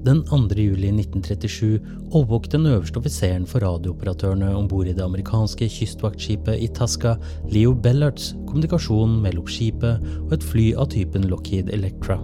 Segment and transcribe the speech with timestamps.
[0.00, 0.36] Den 2.
[0.56, 7.18] juli 1937 overvåket den øverste offiseren for radiooperatørene om bord i det amerikanske kystvaktskipet Itasca,
[7.52, 12.16] Leo Bellards, kommunikasjon mellom skipet og et fly av typen Lockheed Electra.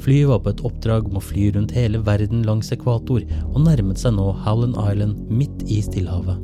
[0.00, 3.20] Flyet var på et oppdrag om å fly rundt hele verden langs ekvator,
[3.52, 6.40] og nærmet seg nå Howland Island midt i Stillehavet.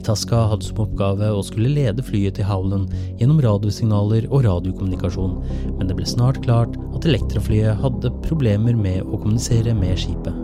[0.00, 5.36] Itasca hadde som oppgave å skulle lede flyet til Howland gjennom radiosignaler og radiokommunikasjon,
[5.76, 10.36] men det ble snart klart at Elektraflyet hadde problemer med å kommunisere med skipet.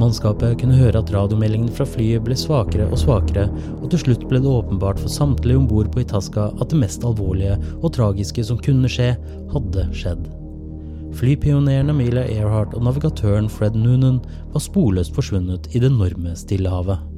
[0.00, 3.44] Mannskapet kunne høre at radiomeldingen fra flyet ble svakere og svakere,
[3.78, 7.04] og til slutt ble det åpenbart for samtlige om bord på Itasca at det mest
[7.04, 9.12] alvorlige og tragiske som kunne skje,
[9.52, 10.24] hadde skjedd.
[11.20, 14.22] Flypioneren Amelia Earhart og navigatøren Fred Noonan
[14.54, 17.09] var sporløst forsvunnet i det enorme Stillehavet.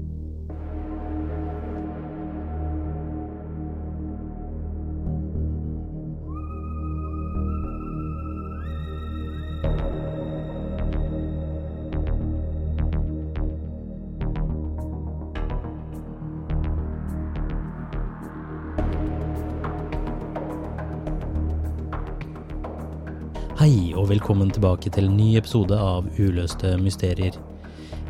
[24.13, 27.33] Velkommen tilbake til en ny episode av Uløste mysterier.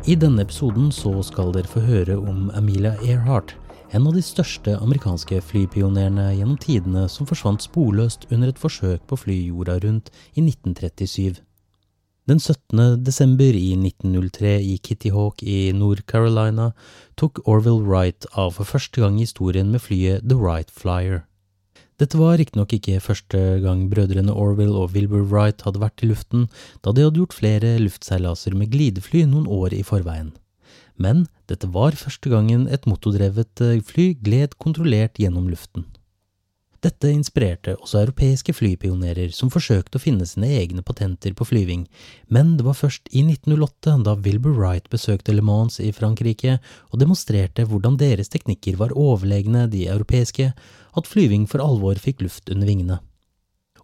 [0.09, 3.53] I denne episoden så skal dere få høre om Amelia Earhart,
[3.95, 9.15] en av de største amerikanske flypionerene gjennom tidene som forsvant sporløst under et forsøk på
[9.15, 11.39] å fly jorda rundt i 1937.
[12.27, 13.03] Den 17.
[13.03, 16.73] desember i 1903 i Kitty Hawk i Nord-Carolina
[17.15, 21.23] tok Orville Wright av for første gang i historien med flyet The Wright Flyer.
[22.03, 26.49] Dette var riktignok ikke første gang brødrene Orwell og Wilbur Wright hadde vært i luften,
[26.83, 30.33] da de hadde gjort flere luftseilaser med glidefly noen år i forveien.
[30.99, 35.87] Men dette var første gangen et motordrevet fly gled kontrollert gjennom luften.
[36.83, 41.85] Dette inspirerte også europeiske flypionerer som forsøkte å finne sine egne patenter på flyving,
[42.27, 46.57] men det var først i 1908, da Wilbur Wright besøkte Le Mans i Frankrike
[46.89, 50.49] og demonstrerte hvordan deres teknikker var overlegne de europeiske,
[50.93, 52.99] at flyving for alvor fikk luft under vingene.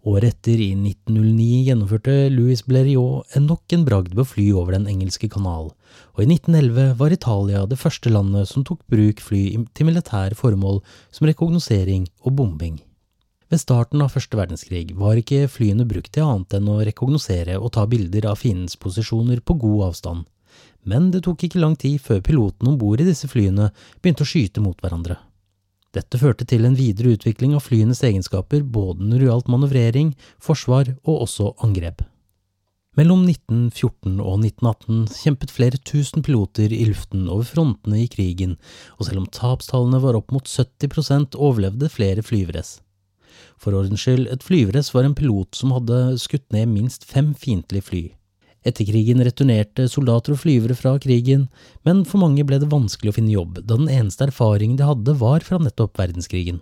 [0.07, 4.75] Året etter, i 1909, gjennomførte Louis Blériot en nok en bragd ved å fly over
[4.75, 5.71] Den engelske kanal,
[6.15, 10.83] og i 1911 var Italia det første landet som tok bruk fly til militære formål
[11.15, 12.79] som rekognosering og bombing.
[13.49, 17.71] Ved starten av første verdenskrig var ikke flyene brukt til annet enn å rekognosere og
[17.73, 20.27] ta bilder av fiendens posisjoner på god avstand,
[20.85, 23.71] men det tok ikke lang tid før pilotene om bord i disse flyene
[24.01, 25.17] begynte å skyte mot hverandre.
[25.97, 30.91] Dette førte til en videre utvikling av flyenes egenskaper både når det gjaldt manøvrering, forsvar
[31.01, 32.03] og også angrep.
[32.97, 38.57] Mellom 1914 og 1918 kjempet flere tusen piloter i luften over frontene i krigen,
[38.97, 42.65] og selv om tapstallene var opp mot 70% overlevde flere flyvere.
[43.59, 47.87] For ordens skyld, et flyveress var en pilot som hadde skutt ned minst fem fiendtlige
[47.89, 48.03] fly.
[48.67, 51.47] Etter krigen returnerte soldater og flyvere fra krigen,
[51.87, 55.15] men for mange ble det vanskelig å finne jobb, da den eneste erfaringen de hadde
[55.21, 56.59] var fra nettopp verdenskrigen.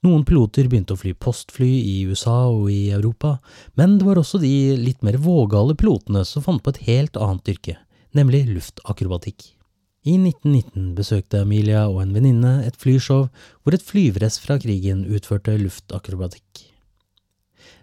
[0.00, 3.34] Noen piloter begynte å fly postfly i USA og i Europa,
[3.76, 7.52] men det var også de litt mer vågale pilotene som fant på et helt annet
[7.52, 7.76] yrke,
[8.16, 9.59] nemlig luftakrobatikk.
[10.00, 13.26] I 1919 besøkte Amelia og en venninne et flyshow
[13.60, 16.62] hvor et flyvress fra krigen utførte luftakrobatikk.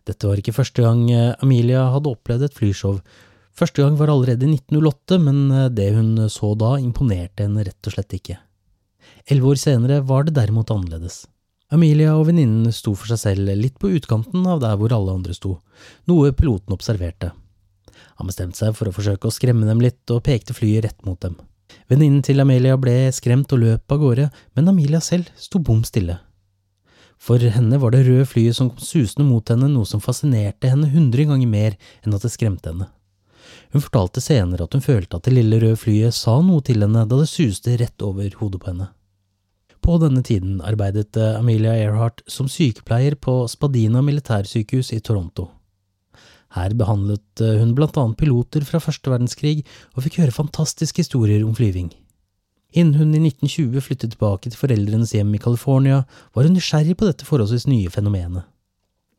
[0.08, 2.98] Dette var ikke første gang eh, Amelia hadde opplevd et flyshow.
[3.58, 7.90] Første gang var allerede i 1908, men eh, det hun så da imponerte henne rett
[7.90, 8.40] og slett ikke.
[9.30, 11.26] Elleve år senere var det derimot annerledes.
[11.70, 15.36] Amelia og venninnen sto for seg selv litt på utkanten av der hvor alle andre
[15.38, 15.60] sto,
[16.10, 17.30] noe piloten observerte.
[18.18, 21.20] Han bestemte seg for å forsøke å skremme dem litt, og pekte flyet rett mot
[21.22, 21.38] dem.
[21.88, 26.18] Venninnen til Amelia ble skremt og løp av gårde, men Amelia selv sto bom stille.
[27.18, 30.92] For henne var det røde flyet som kom susende mot henne noe som fascinerte henne
[30.92, 32.92] hundre ganger mer enn at det skremte henne.
[33.74, 37.08] Hun fortalte senere at hun følte at det lille røde flyet sa noe til henne
[37.08, 38.92] da det suste rett over hodet på henne.
[39.84, 45.48] På denne tiden arbeidet eh, Amelia Earhart som sykepleier på Spadina militærsykehus i Toronto.
[46.58, 49.62] Her behandlet eh, hun blant annet piloter fra første verdenskrig
[49.94, 51.92] og fikk høre fantastiske historier om flyving.
[52.76, 56.04] Innen hun i 1920 flyttet tilbake til foreldrenes hjem i California,
[56.36, 58.46] var hun nysgjerrig på dette forholdsvis nye fenomenet.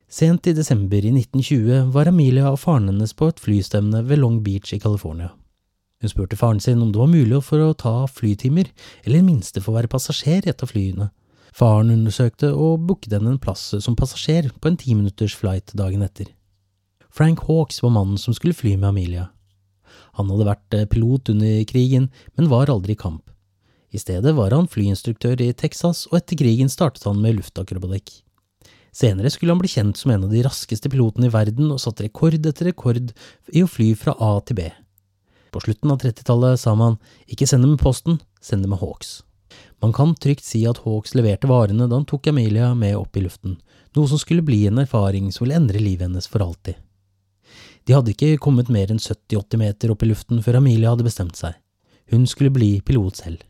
[0.09, 4.41] Sent i desember i 1920 var Amelia og faren hennes på et flystevne ved Long
[4.45, 5.33] Beach i California.
[6.01, 8.71] Hun spurte faren sin om det var mulig for å ta flytimer,
[9.05, 11.11] eller i minste få være passasjer i et av flyene.
[11.59, 16.31] Faren undersøkte og booket henne en plass som passasjer på en timinutters flight dagen etter.
[17.11, 19.29] Frank Hawks var mannen som skulle fly med Amelia.
[20.19, 23.31] Han hadde vært eh, pilot under krigen, men var aldri i kamp.
[23.91, 28.19] I stedet var han flyinstruktør i Texas, og etter krigen startet han med luftakrobatikk.
[28.93, 32.05] Senere skulle han bli kjent som en av de raskeste pilotene i verden og satte
[32.07, 33.13] rekord etter rekord
[33.55, 34.67] i å fly fra A til B.
[35.55, 36.99] På slutten av 30-tallet sa man
[37.31, 39.23] ikke send det med posten, send det med Hawks.
[39.81, 43.23] Man kan trygt si at Hawks leverte varene da han tok Amelia med opp i
[43.25, 43.57] luften,
[43.97, 46.77] noe som skulle bli en erfaring som ville endre livet hennes for alltid.
[47.89, 51.39] De hadde ikke kommet mer enn 70–80 meter opp i luften før Amelia hadde bestemt
[51.41, 51.55] seg.
[52.13, 53.41] Hun skulle bli pilot selv.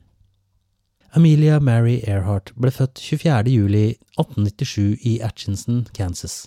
[1.19, 3.51] Amelia Mary Earhart ble født 24.
[3.51, 3.83] juli
[4.15, 6.45] 1897 i Atchinson, Kansas,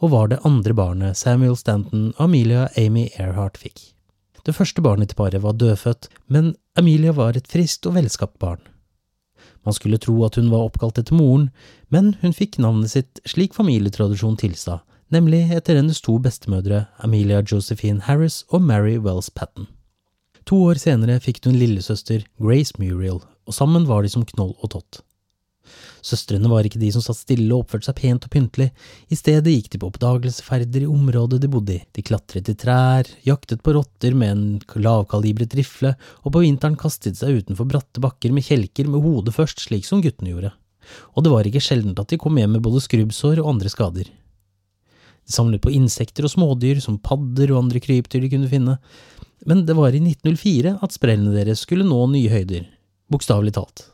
[0.00, 3.92] og var det andre barnet Samuel Stanton og Amelia Amy Earhart fikk.
[4.42, 8.64] Det første barnet til paret var dødfødt, men Amelia var et friskt og velskapt barn.
[9.62, 11.52] Man skulle tro at hun var oppkalt etter moren,
[11.86, 14.80] men hun fikk navnet sitt slik familietradisjon tilsa,
[15.12, 19.68] nemlig etter hennes to bestemødre, Amelia Josephine Harris og Mary Wells Patten.
[20.48, 24.72] To år senere fikk hun lillesøster Grace Muriel, og sammen var de som Knoll og
[24.74, 25.02] Tott.
[26.02, 28.72] Søstrene var ikke de som satt stille og oppførte seg pent og pyntelig,
[29.06, 33.06] i stedet gikk de på oppdagelsesferder i området de bodde i, de klatret i trær,
[33.22, 35.94] jaktet på rotter med en lavkalibret rifle,
[36.26, 40.02] og på vinteren kastet seg utenfor bratte bakker med kjelker med hodet først, slik som
[40.02, 40.50] guttene gjorde.
[41.14, 44.10] Og det var ikke sjeldent at de kom hjem med både skrubbsår og andre skader.
[45.26, 48.78] De samlet på insekter og smådyr som padder og andre krypdyr de kunne finne,
[49.46, 52.66] men det var i 1904 at sprellene deres skulle nå nye høyder,
[53.10, 53.86] bokstavelig talt.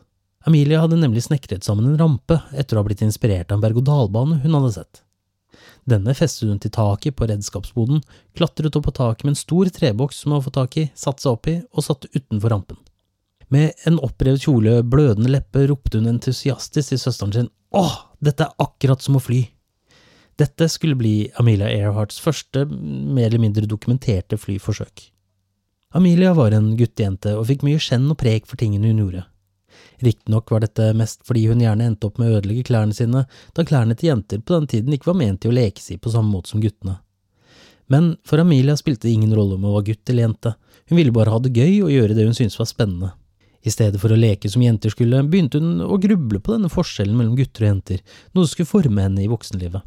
[0.49, 4.41] Amelia hadde nemlig snekret sammen en rampe etter å ha blitt inspirert av en berg-og-dal-bane
[4.45, 5.03] hun hadde sett.
[5.89, 8.03] Denne festet hun til taket på redskapsboden,
[8.37, 11.25] klatret opp på taket med en stor treboks som hun hadde fått tak i, satte
[11.25, 12.81] seg oppi og satt utenfor rampen.
[13.49, 18.61] Med en opprevet kjole, blødende leppe, ropte hun entusiastisk til søsteren sin åh, dette er
[18.61, 19.47] akkurat som å fly.
[20.39, 25.09] Dette skulle bli Amelia Earharts første mer eller mindre dokumenterte flyforsøk.
[25.99, 29.25] Amelia var en guttejente og fikk mye skjenn og prek for tingene hun gjorde.
[30.05, 33.25] Riktignok var dette mest fordi hun gjerne endte opp med å ødelegge klærne sine,
[33.55, 36.13] da klærne til jenter på den tiden ikke var ment til å lekes i på
[36.15, 37.01] samme måte som guttene.
[37.91, 40.55] Men for Amelia spilte det ingen rolle om hun var gutt eller jente,
[40.87, 43.15] hun ville bare ha det gøy og gjøre det hun syntes var spennende.
[43.67, 47.17] I stedet for å leke som jenter skulle, begynte hun å gruble på denne forskjellen
[47.17, 49.83] mellom gutter og jenter, noe som skulle forme henne i voksenlivet.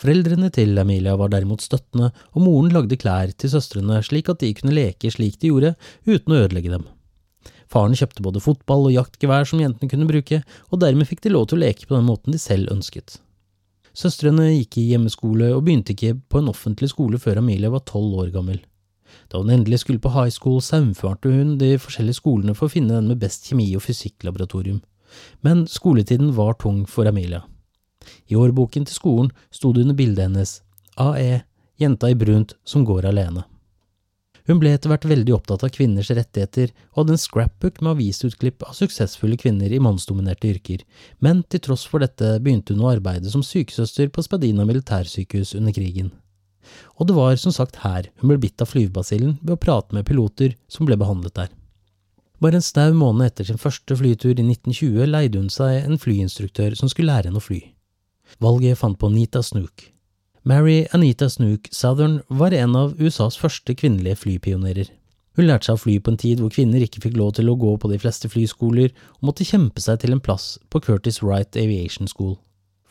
[0.00, 4.52] Foreldrene til Amelia var derimot støttende, og moren lagde klær til søstrene slik at de
[4.56, 5.74] kunne leke slik de gjorde,
[6.08, 6.86] uten å ødelegge dem.
[7.72, 11.48] Faren kjøpte både fotball og jaktgevær som jentene kunne bruke, og dermed fikk de lov
[11.48, 13.20] til å leke på den måten de selv ønsket.
[13.96, 18.22] Søstrene gikk i hjemmeskole og begynte ikke på en offentlig skole før Amelia var tolv
[18.24, 18.60] år gammel.
[19.28, 22.96] Da hun endelig skulle på high school, saumfarte hun de forskjellige skolene for å finne
[22.96, 24.80] den med best kjemi- og fysikklaboratorium.
[25.44, 27.42] Men skoletiden var tung for Amelia.
[28.28, 30.58] I årboken til skolen sto det under bildet hennes
[31.00, 31.42] AE,
[31.80, 33.46] jenta i brunt som går alene.
[34.48, 38.64] Hun ble etter hvert veldig opptatt av kvinners rettigheter og hadde en scrapbook med avisutklipp
[38.66, 40.82] av suksessfulle kvinner i mannsdominerte yrker,
[41.22, 45.74] men til tross for dette begynte hun å arbeide som sykesøster på Spadina militærsykehus under
[45.76, 46.10] krigen.
[46.98, 50.06] Og det var som sagt her hun ble bitt av flyvebasillen ved å prate med
[50.08, 51.52] piloter som ble behandlet der.
[52.42, 56.74] Bare en snau måned etter sin første flytur i 1920 leide hun seg en flyinstruktør
[56.78, 57.60] som skulle lære henne å fly.
[58.42, 59.88] Valget fant på Anita Snook.
[60.42, 64.88] Mary Anita Snook Southern var en av USAs første kvinnelige flypionerer.
[65.38, 67.56] Hun lærte seg å fly på en tid hvor kvinner ikke fikk lov til å
[67.56, 71.56] gå på de fleste flyskoler, og måtte kjempe seg til en plass på Curtis Wright
[71.56, 72.34] Aviation School.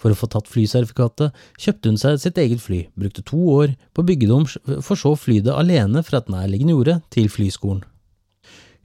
[0.02, 4.02] For å få tatt flysertifikatet kjøpte hun seg sitt eget fly, brukte to år på
[4.02, 4.48] å bygge det om,
[4.82, 7.84] for så å fly det alene fra et nærliggende jorde til flyskolen.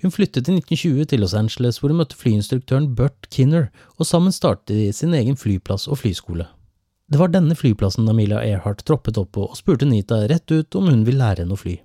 [0.03, 4.35] Hun flyttet i 1920 til Los Angeles, hvor hun møtte flyinstruktøren Burt Kinner, og sammen
[4.35, 6.49] startet de sin egen flyplass og flyskole.
[7.07, 10.91] Det var denne flyplassen Amelia Earhart troppet opp på og spurte Nita rett ut om
[10.91, 11.77] hun ville lære henne å fly.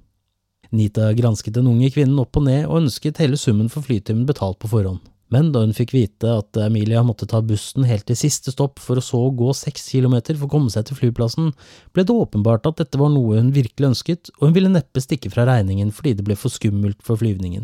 [0.72, 4.60] Nita gransket den unge kvinnen opp og ned og ønsket hele summen for flytimen betalt
[4.60, 5.04] på forhånd.
[5.32, 9.00] Men da hun fikk vite at Amelia måtte ta bussen helt til siste stopp for
[9.00, 11.54] å så gå seks kilometer for å komme seg til flyplassen,
[11.96, 15.32] ble det åpenbart at dette var noe hun virkelig ønsket, og hun ville neppe stikke
[15.32, 17.64] fra regningen fordi det ble for skummelt for flyvningen.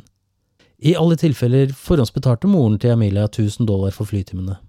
[0.78, 4.60] I alle tilfeller forhåndsbetalte moren til Amelia 1000 dollar for flytimene.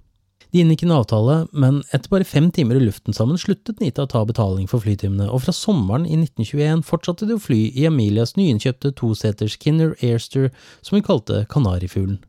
[0.49, 4.09] De inngikk en avtale, men etter bare fem timer i luften sammen sluttet Nita å
[4.09, 8.33] ta betaling for flytimene, og fra sommeren i 1921 fortsatte de å fly i Amelias
[8.39, 10.49] nyinnkjøpte toseters Kinner Airster,
[10.81, 12.23] som hun kalte Kanarifuglen.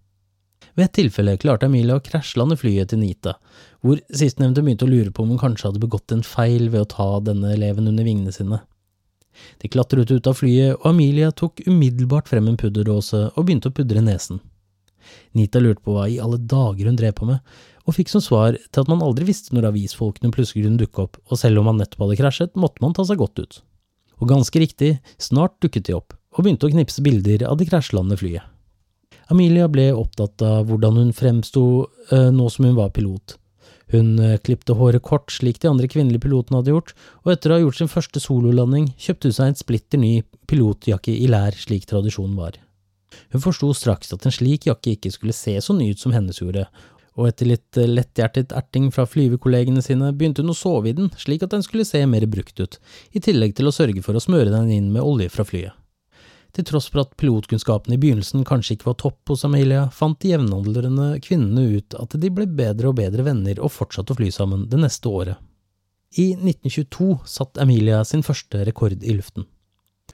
[0.75, 3.37] Ved et tilfelle klarte Amelia å krasjlande flyet til Nita,
[3.79, 6.91] hvor sistnevnte begynte å lure på om hun kanskje hadde begått en feil ved å
[6.91, 8.59] ta denne eleven under vingene sine.
[9.61, 13.75] De klatret ut av flyet, og Amelia tok umiddelbart frem en pudderdåse og begynte å
[13.75, 14.41] pudre nesen.
[15.37, 17.39] Nita lurte på hva i alle dager hun drev på med,
[17.87, 21.17] og fikk som svar til at man aldri visste når avisfolkene plutselig kunne dukke opp,
[21.29, 23.59] og selv om man nettopp hadde krasjet, måtte man ta seg godt ut.
[24.19, 28.21] Og ganske riktig, snart dukket de opp, og begynte å knipse bilder av det krasjlandede
[28.21, 28.55] flyet.
[29.29, 31.63] Amelia ble opptatt av hvordan hun fremsto
[32.11, 33.37] uh, nå som hun var pilot.
[33.93, 36.93] Hun uh, klipte håret kort slik de andre kvinnelige pilotene hadde gjort,
[37.25, 40.13] og etter å ha gjort sin første sololanding kjøpte hun seg en splitter ny
[40.49, 42.59] pilotjakke i lær slik tradisjonen var.
[43.33, 46.37] Hun forsto straks at en slik jakke ikke skulle se så ny ut som hennes
[46.37, 46.67] gjorde,
[47.17, 51.09] og etter litt uh, letthjertet erting fra flyvekollegene sine begynte hun å sove i den
[51.17, 52.77] slik at den skulle se mer brukt ut,
[53.11, 55.78] i tillegg til å sørge for å smøre den inn med olje fra flyet.
[56.55, 60.31] Til tross for at pilotkunnskapene i begynnelsen kanskje ikke var topp hos Amelia, fant de
[60.31, 64.65] jevnaldrende kvinnene ut at de ble bedre og bedre venner og fortsatte å fly sammen
[64.71, 65.37] det neste året.
[66.17, 69.45] I 1922 satt Amelia sin første rekord i luften.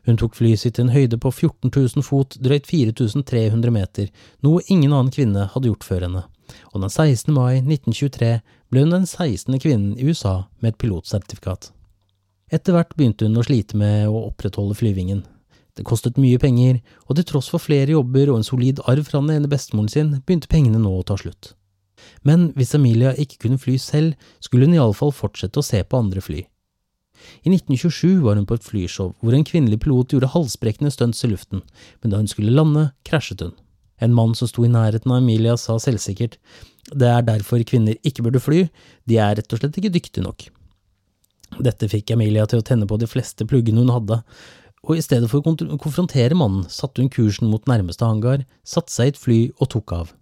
[0.05, 4.09] Hun tok flyet sitt til en høyde på 14 000 fot, drøyt 4300 meter,
[4.43, 6.25] noe ingen annen kvinne hadde gjort før henne,
[6.73, 7.31] og den 16.
[7.33, 8.33] mai 1923
[8.73, 9.55] ble hun den 16.
[9.63, 11.71] kvinnen i USA med et pilotsertifikat.
[12.53, 15.23] Etter hvert begynte hun å slite med å opprettholde flyvingen,
[15.75, 16.79] det kostet mye penger,
[17.09, 20.13] og til tross for flere jobber og en solid arv fra den ene bestemoren sin,
[20.23, 21.53] begynte pengene nå å ta slutt.
[22.27, 26.23] Men hvis Emilia ikke kunne fly selv, skulle hun iallfall fortsette å se på andre
[26.23, 26.45] fly.
[27.45, 31.31] I 1927 var hun på et flyshow hvor en kvinnelig pilot gjorde halsbrekkende stunts i
[31.31, 31.63] luften,
[32.01, 33.55] men da hun skulle lande, krasjet hun.
[34.03, 36.37] En mann som sto i nærheten av Emilia sa selvsikkert,
[36.91, 38.65] det er derfor kvinner ikke burde fly,
[39.09, 40.49] de er rett og slett ikke dyktige nok.
[41.63, 44.19] Dette fikk Emilia til å tenne på de fleste pluggene hun hadde,
[44.85, 49.09] og i stedet for å konfrontere mannen satte hun kursen mot nærmeste hangar, satte seg
[49.09, 50.13] i et fly og tok av.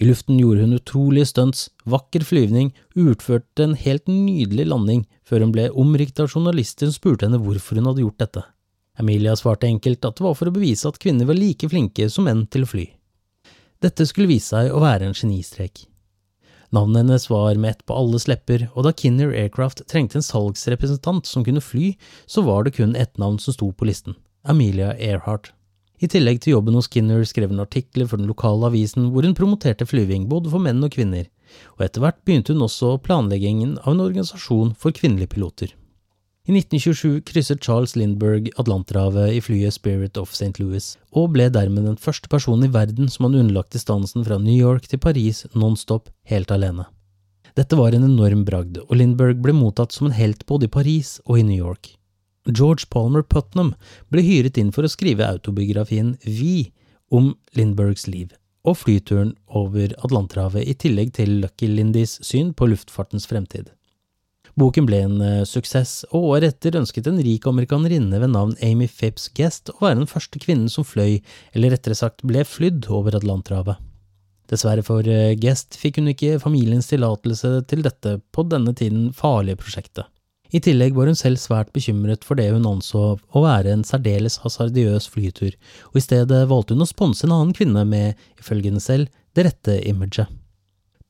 [0.00, 5.52] I luften gjorde hun utrolige stunts, vakker flyvning, utførte en helt nydelig landing, før hun
[5.54, 8.42] ble omrikt av journalister som spurte henne hvorfor hun hadde gjort dette.
[8.98, 12.26] Emilia svarte enkelt at det var for å bevise at kvinner var like flinke som
[12.28, 12.88] menn til å fly.
[13.82, 15.86] Dette skulle vise seg å være en genistrek.
[16.72, 21.28] Navnet hennes var med ett på alles lepper, og da Kinner Aircraft trengte en salgsrepresentant
[21.28, 21.90] som kunne fly,
[22.24, 24.16] så var det kun ett navn som sto på listen–
[24.48, 25.50] Amelia Earhart.
[26.00, 29.36] I tillegg til jobben hos Kinner skrev hun artikler for den lokale avisen hvor hun
[29.36, 31.28] promoterte flyving både for menn og kvinner,
[31.76, 35.76] og etter hvert begynte hun også planleggingen av en organisasjon for kvinnelige piloter.
[36.42, 40.56] I 1927 krysset Charles Lindberg Atlanterhavet i flyet Spirit of St.
[40.58, 44.56] Louis, og ble dermed den første personen i verden som hadde underlagt distansen fra New
[44.56, 46.88] York til Paris nonstop helt alene.
[47.54, 51.20] Dette var en enorm bragd, og Lindberg ble mottatt som en helt både i Paris
[51.28, 51.92] og i New York.
[52.50, 53.76] George Palmer Putnam
[54.10, 56.72] ble hyret inn for å skrive autobiografien Vi
[57.14, 58.34] om Lindbergs liv,
[58.66, 63.70] og flyturen over Atlanterhavet i tillegg til Lucky Lindys syn på luftfartens fremtid.
[64.60, 68.88] Boken ble en uh, suksess, og året etter ønsket en rik amerikanerinne ved navn Amy
[68.90, 71.22] Phipps Guest å være den første kvinnen som fløy,
[71.56, 73.80] eller rettere sagt ble flydd over Atlanterhavet.
[74.52, 79.62] Dessverre for uh, Guest fikk hun ikke familiens tillatelse til dette på denne tiden farlige
[79.62, 80.10] prosjektet.
[80.52, 84.36] I tillegg var hun selv svært bekymret for det hun anså å være en særdeles
[84.42, 85.56] hasardiøs flytur,
[85.94, 89.48] og i stedet valgte hun å sponse en annen kvinne med, ifølge henne selv, det
[89.48, 90.28] rette imaget.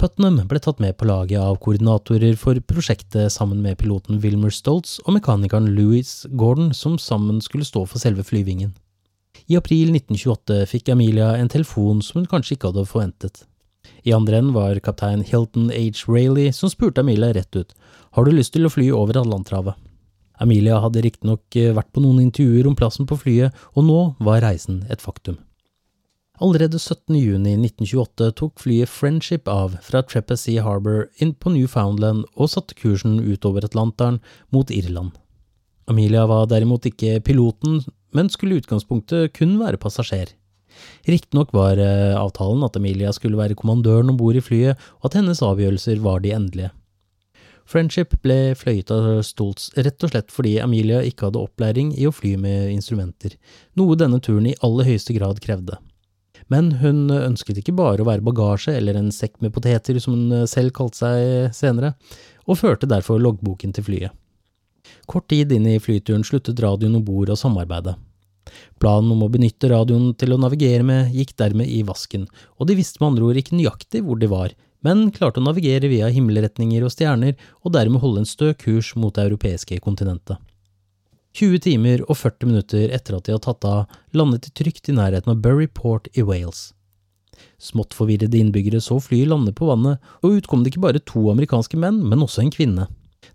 [0.03, 4.97] Putnam ble tatt med på laget av koordinatorer for prosjektet sammen med piloten Wilmer Stoltz
[5.05, 8.73] og mekanikeren Louis Gordon, som sammen skulle stå for selve flyvingen.
[9.47, 13.45] I april 1928 fikk Amelia en telefon som hun kanskje ikke hadde forventet.
[14.03, 16.03] I andre enden var kaptein Hilton H.
[16.11, 17.71] Rayleigh som spurte Amelia rett ut,
[18.19, 19.79] har du lyst til å fly over Atlanterhavet?
[20.43, 24.83] Amelia hadde riktignok vært på noen intervjuer om plassen på flyet, og nå var reisen
[24.91, 25.39] et faktum.
[26.43, 33.21] Allerede 17.6.1928 tok flyet Friendship av fra Trepassey Harbour inn på Newfoundland og satte kursen
[33.23, 34.19] utover Atlanteren
[34.51, 35.13] mot Irland.
[35.87, 40.33] Amelia var derimot ikke piloten, men skulle i utgangspunktet kun være passasjer.
[41.07, 45.21] Riktignok var eh, avtalen at Amelia skulle være kommandøren om bord i flyet, og at
[45.21, 46.73] hennes avgjørelser var de endelige.
[47.71, 52.15] Friendship ble fløyet av Stoltz rett og slett fordi Amelia ikke hadde opplæring i å
[52.15, 53.39] fly med instrumenter,
[53.79, 55.79] noe denne turen i aller høyeste grad krevde.
[56.53, 60.49] Men hun ønsket ikke bare å være bagasje eller en sekk med poteter, som hun
[60.51, 61.95] selv kalte seg senere,
[62.45, 64.19] og førte derfor loggboken til flyet.
[65.09, 67.97] Kort tid inn i flyturen sluttet radioen om bord å samarbeide.
[68.83, 72.27] Planen om å benytte radioen til å navigere med gikk dermed i vasken,
[72.59, 75.91] og de visste med andre ord ikke nøyaktig hvor de var, men klarte å navigere
[75.91, 80.43] via himmelretninger og stjerner, og dermed holde en stø kurs mot det europeiske kontinentet.
[81.33, 84.97] 20 timer og 40 minutter etter at de hadde tatt av, landet de trygt i
[84.97, 86.73] nærheten av Bury Port i Wales.
[87.63, 91.25] Smått forvirrede innbyggere så flyet lande på vannet, og ut kom det ikke bare to
[91.33, 92.89] amerikanske menn, men også en kvinne.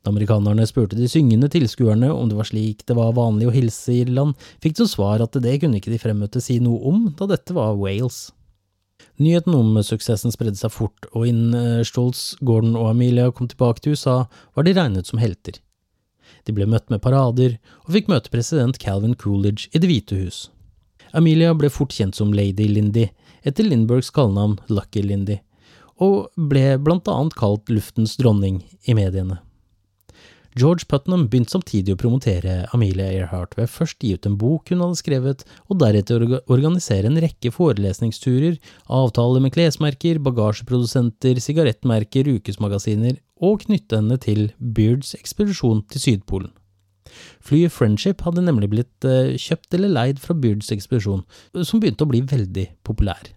[0.03, 3.93] Da amerikanerne spurte de syngende tilskuerne om det var slik det var vanlig å hilse
[3.95, 7.29] i Irland, fikk de svar at det kunne ikke de fremmøtte si noe om, da
[7.33, 8.27] dette var Wales.
[9.17, 13.97] Nyheten om suksessen spredde seg fort, og innen Stoltz, Gordon og Amelia kom tilbake til
[13.97, 15.57] USA, var de regnet som helter.
[16.45, 20.47] De ble møtt med parader, og fikk møte president Calvin Coolidge i Det hvite hus.
[21.15, 23.07] Amelia ble fort kjent som Lady Lindy,
[23.47, 25.39] etter Lindbergs kallenavn Lucky Lindy,
[26.03, 29.39] og ble blant annet kalt luftens dronning i mediene.
[30.57, 34.81] George Putnam begynte samtidig å promotere Amelia Earhart ved først gi ut en bok hun
[34.81, 38.57] hadde skrevet, og deretter organisere en rekke forelesningsturer,
[38.89, 46.51] avtaler med klesmerker, bagasjeprodusenter, sigarettmerker, ukesmagasiner, og knytte henne til Beards ekspedisjon til Sydpolen.
[47.41, 51.23] Flyet Friendship hadde nemlig blitt eh, kjøpt eller leid fra Beards ekspedisjon,
[51.63, 53.31] som begynte å bli veldig populær.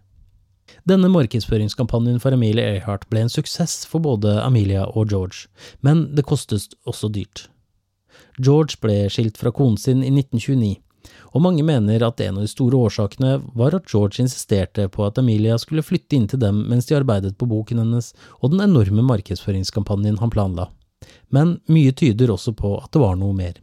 [0.88, 5.48] Denne markedsføringskampanjen for Amelia Earhart ble en suksess for både Amelia og George,
[5.86, 7.48] men det kostet også dyrt.
[8.40, 10.78] George ble skilt fra konen sin i 1929,
[11.30, 15.18] og mange mener at en av de store årsakene var at George insisterte på at
[15.22, 19.04] Amelia skulle flytte inn til dem mens de arbeidet på boken hennes og den enorme
[19.08, 20.68] markedsføringskampanjen han planla.
[21.28, 23.56] Men mye tyder også på at det var noe mer.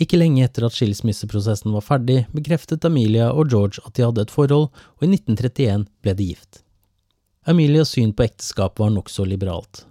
[0.00, 4.32] Ikke lenge etter at skilsmisseprosessen var ferdig, bekreftet Amelia og George at de hadde et
[4.32, 6.62] forhold, og i 1931 ble de gift.
[7.48, 9.84] Amelias syn på ekteskap var nokså liberalt.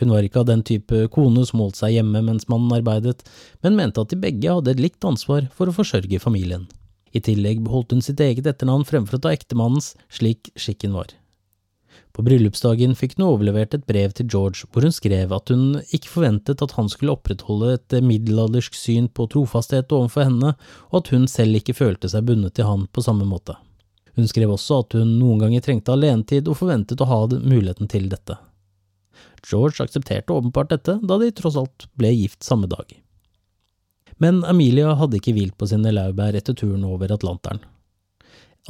[0.00, 3.22] Hun var ikke av den type kone som holdt seg hjemme mens mannen arbeidet,
[3.62, 6.66] men mente at de begge hadde et likt ansvar for å forsørge familien.
[7.14, 11.12] I tillegg beholdt hun sitt eget etternavn fremfor å ta ektemannens, slik skikken var.
[12.14, 16.10] På bryllupsdagen fikk hun overlevert et brev til George hvor hun skrev at hun ikke
[16.10, 20.54] forventet at han skulle opprettholde et middelaldersk syn på trofasthet overfor henne,
[20.90, 23.56] og at hun selv ikke følte seg bundet til han på samme måte.
[24.14, 28.06] Hun skrev også at hun noen ganger trengte alenetid og forventet å ha muligheten til
[28.10, 28.38] dette.
[29.44, 32.88] George aksepterte åpenbart dette, da de tross alt ble gift samme dag.
[34.22, 37.62] Men Amelia hadde ikke hvilt på sine laurbær etter turen over Atlanteren.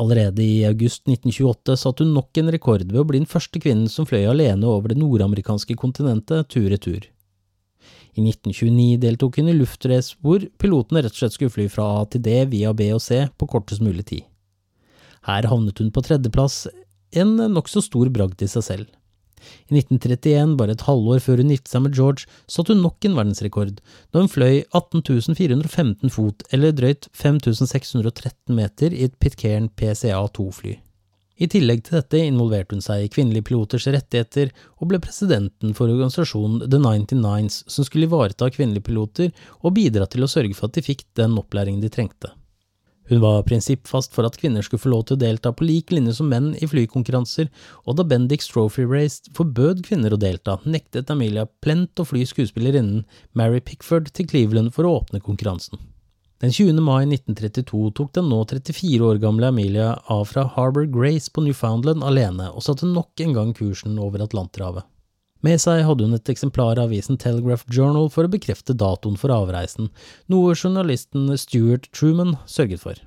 [0.00, 3.90] Allerede i august 1928 satte hun nok en rekord ved å bli den første kvinnen
[3.90, 7.04] som fløy alene over det nordamerikanske kontinentet tur-retur.
[8.14, 12.04] I 1929 deltok hun i luftrace hvor pilotene rett og slett skulle fly fra A
[12.10, 14.26] til D via B og C på kortest mulig tid.
[15.26, 16.66] Her havnet hun på tredjeplass,
[17.14, 18.90] en nokså stor bragd i seg selv.
[19.70, 23.18] I 1931, bare et halvår før hun giftet seg med George, satte hun nok en
[23.18, 23.76] verdensrekord,
[24.12, 30.78] da hun fløy 18.415 fot, eller drøyt 5613 meter, i et Pitcairn PCA-2-fly.
[31.34, 35.90] I tillegg til dette involverte hun seg i kvinnelige piloters rettigheter, og ble presidenten for
[35.90, 40.78] organisasjonen The 99s, som skulle ivareta kvinnelige piloter og bidra til å sørge for at
[40.78, 42.30] de fikk den opplæringen de trengte.
[43.10, 46.14] Hun var prinsippfast for at kvinner skulle få lov til å delta på lik linje
[46.16, 47.50] som menn i flykonkurranser,
[47.84, 53.04] og da Bendix Trophy Race forbød kvinner å delta, nektet Amelia plent å fly skuespillerinnen
[53.36, 55.76] Mary Pickford til Cleveland for å åpne konkurransen.
[56.42, 56.80] Den 20.
[56.84, 62.04] mai 1932 tok den nå 34 år gamle Amelia av fra Harbour Grace på Newfoundland
[62.04, 64.88] alene, og satte nok en gang kursen over Atlanterhavet.
[65.44, 69.32] Med seg hadde hun et eksemplar av avisen Telegraph Journal for å bekrefte datoen for
[69.34, 69.90] avreisen,
[70.32, 73.00] noe journalisten Stuart Truman sørget for.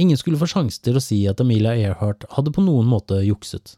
[0.00, 3.74] Ingen skulle få sjanse til å si at Amelia Earhart hadde på noen måte jukset.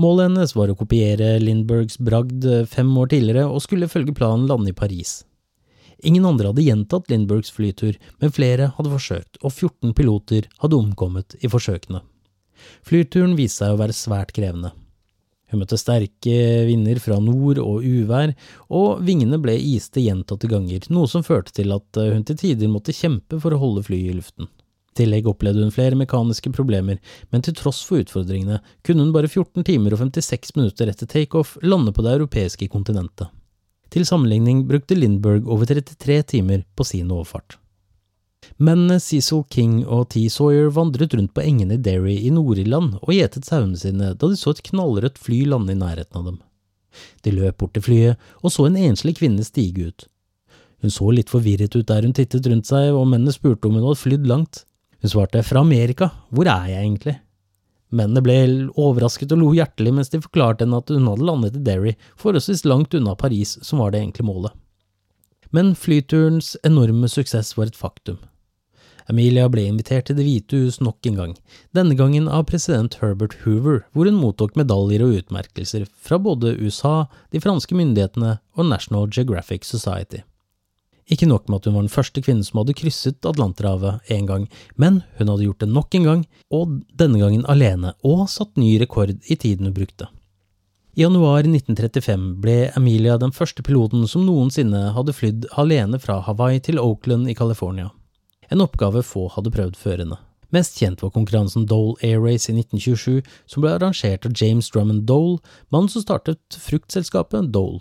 [0.00, 4.70] Målet hennes var å kopiere Lindbergs bragd fem år tidligere, og skulle følge planen lande
[4.70, 5.24] i Paris.
[6.06, 11.34] Ingen andre hadde gjentatt Lindbergs flytur, men flere hadde forsøkt, og 14 piloter hadde omkommet
[11.42, 12.04] i forsøkene.
[12.86, 14.70] Flyturen viste seg å være svært krevende.
[15.50, 16.36] Hun møtte sterke
[16.68, 18.32] vinder fra nord og uvær,
[18.70, 22.70] og vingene ble iste gjentatte ganger, noe som førte til at eh, hun til tider
[22.70, 24.50] måtte kjempe for å holde flyet i luften.
[24.90, 26.98] I tillegg opplevde hun flere mekaniske problemer,
[27.30, 31.56] men til tross for utfordringene kunne hun bare 14 timer og 56 minutter etter takeoff
[31.62, 33.30] lande på det europeiske kontinentet.
[33.90, 37.56] Til sammenligning brukte Lindberg over 33 timer på sin overfart.
[38.60, 40.26] Mennene Cecil King og T.
[40.32, 44.36] Sawyer vandret rundt på engene i Derry i Nord-Irland og gjetet sauene sine da de
[44.36, 46.38] så et knallrødt fly lande i nærheten av dem.
[47.24, 50.06] De løp bort til flyet og så en enslig kvinne stige ut.
[50.80, 53.84] Hun så litt forvirret ut der hun tittet rundt seg, og mennene spurte om hun
[53.84, 54.62] hadde flydd langt.
[55.00, 57.16] Hun svarte fra Amerika, hvor er jeg egentlig?
[57.90, 58.38] Mennene ble
[58.78, 62.64] overrasket og lo hjertelig mens de forklarte henne at hun hadde landet i Derry, forholdsvis
[62.68, 64.56] langt unna Paris, som var det enkle målet.
[65.50, 68.18] Men flyturens enorme suksess var et faktum.
[69.10, 71.32] Amelia ble invitert til Det hvite hus nok en gang,
[71.74, 77.08] denne gangen av president Herbert Hoover, hvor hun mottok medaljer og utmerkelser fra både USA,
[77.34, 80.22] de franske myndighetene og National Geographic Society.
[81.10, 84.46] Ikke nok med at hun var den første kvinnen som hadde krysset Atlanterhavet en gang,
[84.78, 88.76] men hun hadde gjort det nok en gang, og denne gangen alene, og satt ny
[88.78, 90.06] rekord i tiden hun brukte.
[91.00, 96.60] I januar 1935 ble Amelia den første piloten som noensinne hadde flydd alene fra Hawaii
[96.60, 97.86] til Oakland i California,
[98.52, 100.18] en oppgave få hadde prøvd før henne.
[100.52, 105.06] Mest kjent var konkurransen Dole Air Race i 1927, som ble arrangert av James Drummond
[105.08, 105.38] Dole,
[105.72, 107.80] mannen som startet fruktselskapet Dole.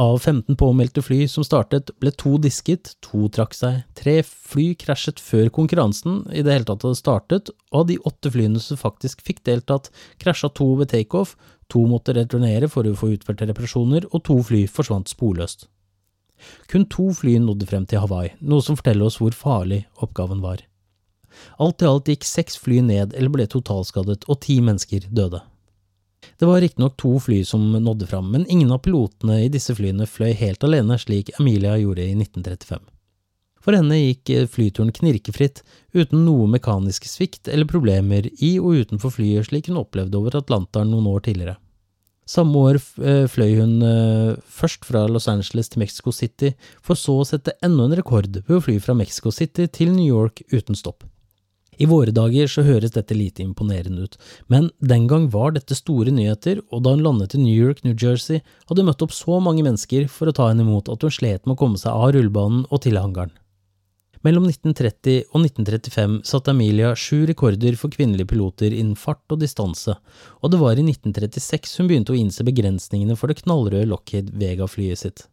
[0.00, 5.20] Av 15 påmeldte fly som startet, ble to disket, to trakk seg, tre fly krasjet
[5.20, 9.20] før konkurransen i det hele tatt hadde startet, og av de åtte flyene som faktisk
[9.26, 9.90] fikk deltatt,
[10.22, 11.34] krasja to ved takeoff,
[11.68, 15.68] to måtte returnere for å få utført reparasjoner, og to fly forsvant sporløst.
[16.72, 20.64] Kun to fly nådde frem til Hawaii, noe som forteller oss hvor farlig oppgaven var.
[21.60, 25.44] Alt i alt gikk seks fly ned eller ble totalskadet, og ti mennesker døde.
[26.38, 30.08] Det var riktignok to fly som nådde fram, men ingen av pilotene i disse flyene
[30.08, 32.80] fløy helt alene, slik Emilia gjorde i 1935.
[33.60, 35.60] For henne gikk flyturen knirkefritt,
[35.92, 40.92] uten noe mekanisk svikt eller problemer i og utenfor flyet slik hun opplevde over Atlanteren
[40.94, 41.58] noen år tidligere.
[42.30, 47.16] Samme år eh, fløy hun eh, først fra Los Angeles til Mexico City, for så
[47.20, 50.78] å sette enda en rekord ved å fly fra Mexico City til New York uten
[50.78, 51.02] stopp.
[51.80, 54.18] I våre dager så høres dette lite imponerende ut,
[54.52, 57.96] men den gang var dette store nyheter, og da hun landet i New York, New
[57.96, 61.14] Jersey, hadde hun møtt opp så mange mennesker for å ta henne imot at hun
[61.16, 63.32] slet med å komme seg av rullebanen og til hangaren.
[64.20, 69.96] Mellom 1930 og 1935 satte Amelia sju rekorder for kvinnelige piloter innen fart og distanse,
[70.44, 75.00] og det var i 1936 hun begynte å innse begrensningene for det knallrøde Lockheed Vega-flyet
[75.00, 75.29] sitt.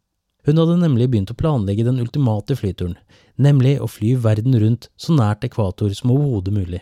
[0.48, 2.96] Hun hadde nemlig begynt å planlegge den ultimate flyturen,
[3.36, 6.80] nemlig å fly verden rundt så nært ekvator som overhodet mulig.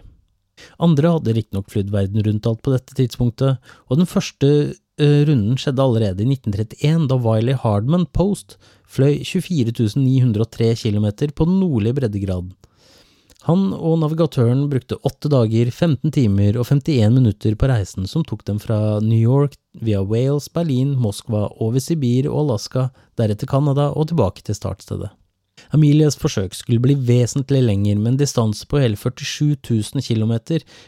[0.80, 3.58] Andre hadde riktignok flydd verden rundt alt på dette tidspunktet,
[3.89, 4.51] og den første
[5.01, 11.49] uh, runden skjedde allerede i 1931, da Wiley Hardman Post fløy 24 903 km på
[11.49, 12.54] den nordlige breddegraden.
[13.45, 18.41] Han og navigatøren brukte åtte dager, 15 timer og 51 minutter på reisen som tok
[18.47, 19.53] dem fra New York
[19.86, 22.88] via Wales, Berlin, Moskva, over Sibir og Alaska,
[23.19, 25.12] deretter Canada og tilbake til startstedet.
[25.77, 30.34] Amelias forsøk skulle bli vesentlig lenger, med en distanse på hele 47 000 km,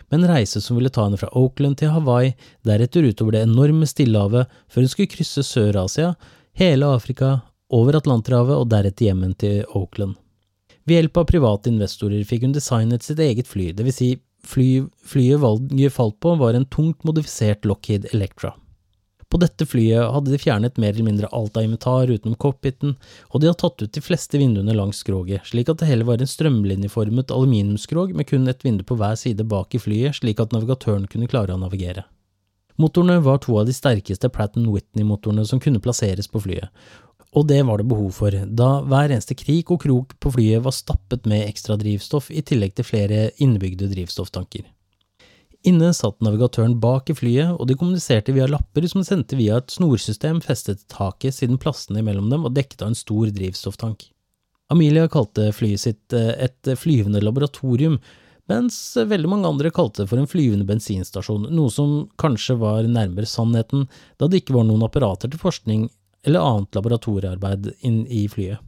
[0.10, 2.34] med en reise som ville ta henne fra Oakland til Hawaii,
[2.66, 6.16] deretter utover det enorme Stillehavet, før hun skulle krysse Sør-Asia,
[6.58, 7.38] hele Afrika,
[7.70, 10.18] over Atlanterhavet og deretter hjemmen til Oakland.
[10.88, 14.14] Ved hjelp av private investorer fikk hun designet sitt eget fly, vil si
[14.48, 18.54] fly, flyet valget falt på var en tungt modifisert Lockheed Electra.
[19.28, 22.94] På dette flyet hadde de fjernet mer eller mindre alt av inventar utenom cockpiten,
[23.34, 26.24] og de hadde tatt ut de fleste vinduene langs skroget, slik at det heller var
[26.24, 30.56] en strømlinjeformet aluminiumsskrog med kun et vindu på hver side bak i flyet, slik at
[30.56, 32.06] navigatøren kunne klare å navigere.
[32.80, 36.72] Motorene var to av de sterkeste Pratt Whitney-motorene som kunne plasseres på flyet,
[37.36, 40.76] og det var det behov for, da hver eneste krik og krok på flyet var
[40.76, 44.66] stappet med ekstra drivstoff i tillegg til flere innebygde drivstofftanker.
[45.68, 49.74] Inne satt navigatøren bak i flyet, og de kommuniserte via lapper som sendte via et
[49.74, 54.06] snorsystem festet taket siden plassene imellom dem var dekket av en stor drivstofftank.
[54.72, 57.98] Amelia kalte flyet sitt eh, et flyvende laboratorium,
[58.48, 63.28] mens veldig mange andre kalte det for en flyvende bensinstasjon, noe som kanskje var nærmere
[63.28, 65.90] sannheten, da det ikke var noen apparater til forskning
[66.26, 68.64] eller annet laboratoriearbeid inn i flyet.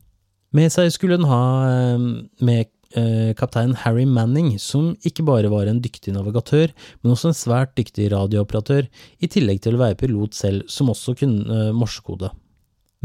[0.55, 2.05] Med seg skulle hun ha eh,
[2.45, 7.37] med eh, kaptein Harry Manning, som ikke bare var en dyktig navigatør, men også en
[7.37, 8.89] svært dyktig radiooperatør,
[9.21, 12.31] i tillegg til å være pilot selv, som også kunne eh, morsekode.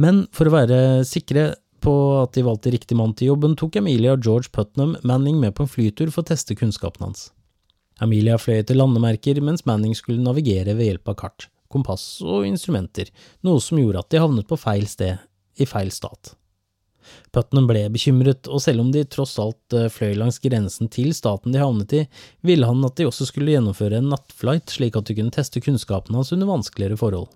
[0.00, 1.52] Men for å være sikre
[1.84, 5.52] på at de valgte riktig mann til jobben, tok Emilia og George Putnam Manning med
[5.54, 7.28] på en flytur for å teste kunnskapen hans.
[8.02, 13.10] Amelia fløy etter landemerker, mens Manning skulle navigere ved hjelp av kart kompass og instrumenter,
[13.44, 15.20] noe som gjorde at de havnet på feil sted,
[15.58, 16.34] i feil stat.
[17.34, 21.54] Putnam ble bekymret, og selv om de tross alt eh, fløy langs grensen til staten
[21.54, 22.02] de havnet i,
[22.46, 26.16] ville han at de også skulle gjennomføre en nattflight slik at de kunne teste kunnskapen
[26.16, 27.28] hans under vanskeligere forhold.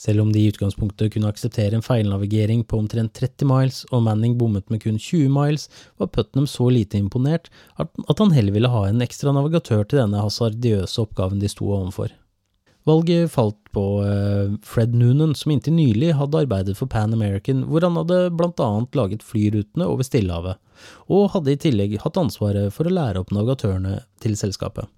[0.00, 4.34] Selv om de i utgangspunktet kunne akseptere en feilnavigering på omtrent 30 miles og Manning
[4.40, 5.68] bommet med kun 20 miles,
[6.02, 7.46] var Putnam så lite imponert
[7.78, 12.10] at han heller ville ha en ekstra navigatør til denne hasardiøse oppgaven de sto overfor.
[12.84, 17.80] Valget falt på uh, Fred Noonan, som inntil nylig hadde arbeidet for Pan American, hvor
[17.86, 20.60] han hadde blant annet laget flyrutene over Stillehavet,
[21.08, 24.90] og hadde i tillegg hatt ansvaret for å lære opp navigatørene til selskapet.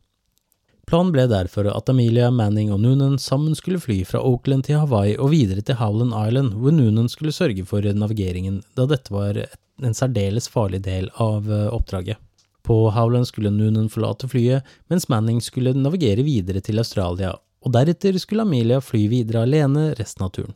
[0.86, 5.16] Planen ble derfor at Amelia, Manning og Noonan sammen skulle fly fra Oakland til Hawaii
[5.18, 9.94] og videre til Howland Island, hvor Noonan skulle sørge for navigeringen, da dette var en
[9.94, 12.18] særdeles farlig del av uh, oppdraget.
[12.66, 18.18] På Howland skulle Noonan forlate flyet, mens Manning skulle navigere videre til Australia og deretter
[18.20, 20.54] skulle Amelia fly videre alene resten av turen.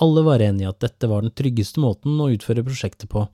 [0.00, 3.26] Alle var enige i at dette var den tryggeste måten å utføre prosjektet på,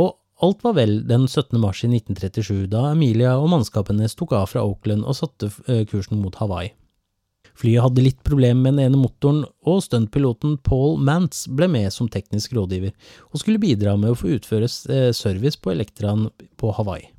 [0.00, 1.58] og alt var vel den 17.
[1.62, 5.84] mars i 1937, da Amelia og mannskapet hennes tok av fra Oakland og satte eh,
[5.86, 6.72] kursen mot Hawaii.
[7.58, 12.08] Flyet hadde litt problemer med den ene motoren, og stuntpiloten Paul Mantz ble med som
[12.10, 12.94] teknisk rådgiver,
[13.30, 17.10] og skulle bidra med å få utføre eh, service på Elektraen på Hawaii.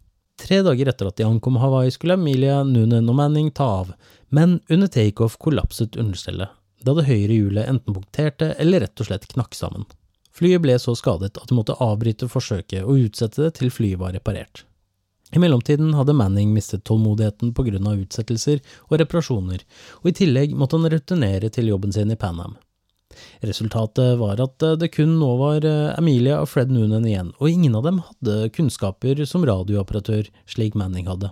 [0.43, 3.93] Tre dager etter at de ankom Hawaii, skulle Amelia, Noonan og Manning ta av,
[4.33, 6.49] men under takeoff kollapset understellet,
[6.81, 9.85] da det høyre hjulet enten punkterte eller rett og slett knakk sammen.
[10.33, 14.15] Flyet ble så skadet at de måtte avbryte forsøket og utsette det til flyet var
[14.17, 14.63] reparert.
[15.33, 17.53] I mellomtiden hadde Manning mistet tålmodigheten
[17.87, 19.61] av utsettelser og reparasjoner,
[20.01, 22.57] og i tillegg måtte han returnere til jobben sin i Panam.
[23.45, 27.77] Resultatet var at det kun nå var eh, Amelia og Fred Noonan igjen, og ingen
[27.77, 31.29] av dem hadde kunnskaper som radiooperatør, slik Manning hadde.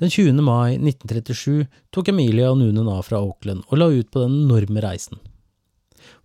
[0.00, 0.32] Den 20.
[0.40, 5.18] mai 1937 tok Emilia Noonan av fra Auckland og la ut på den enorme reisen.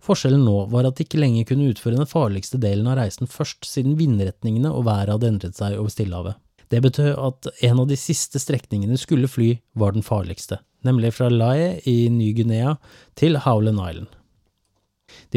[0.00, 3.66] Forskjellen nå var at de ikke lenger kunne utføre den farligste delen av reisen først,
[3.68, 6.38] siden vindretningene og været hadde endret seg over Stillehavet.
[6.72, 11.28] Det betød at en av de siste strekningene skulle fly var den farligste, nemlig fra
[11.28, 12.78] Lae i Ny-Guinea
[13.14, 14.08] til Howland Island.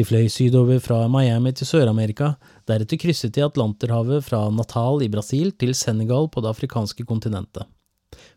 [0.00, 2.32] De fløy sydover fra Miami til Sør-Amerika,
[2.64, 7.68] deretter krysset de Atlanterhavet fra Natal i Brasil til Senegal på det afrikanske kontinentet.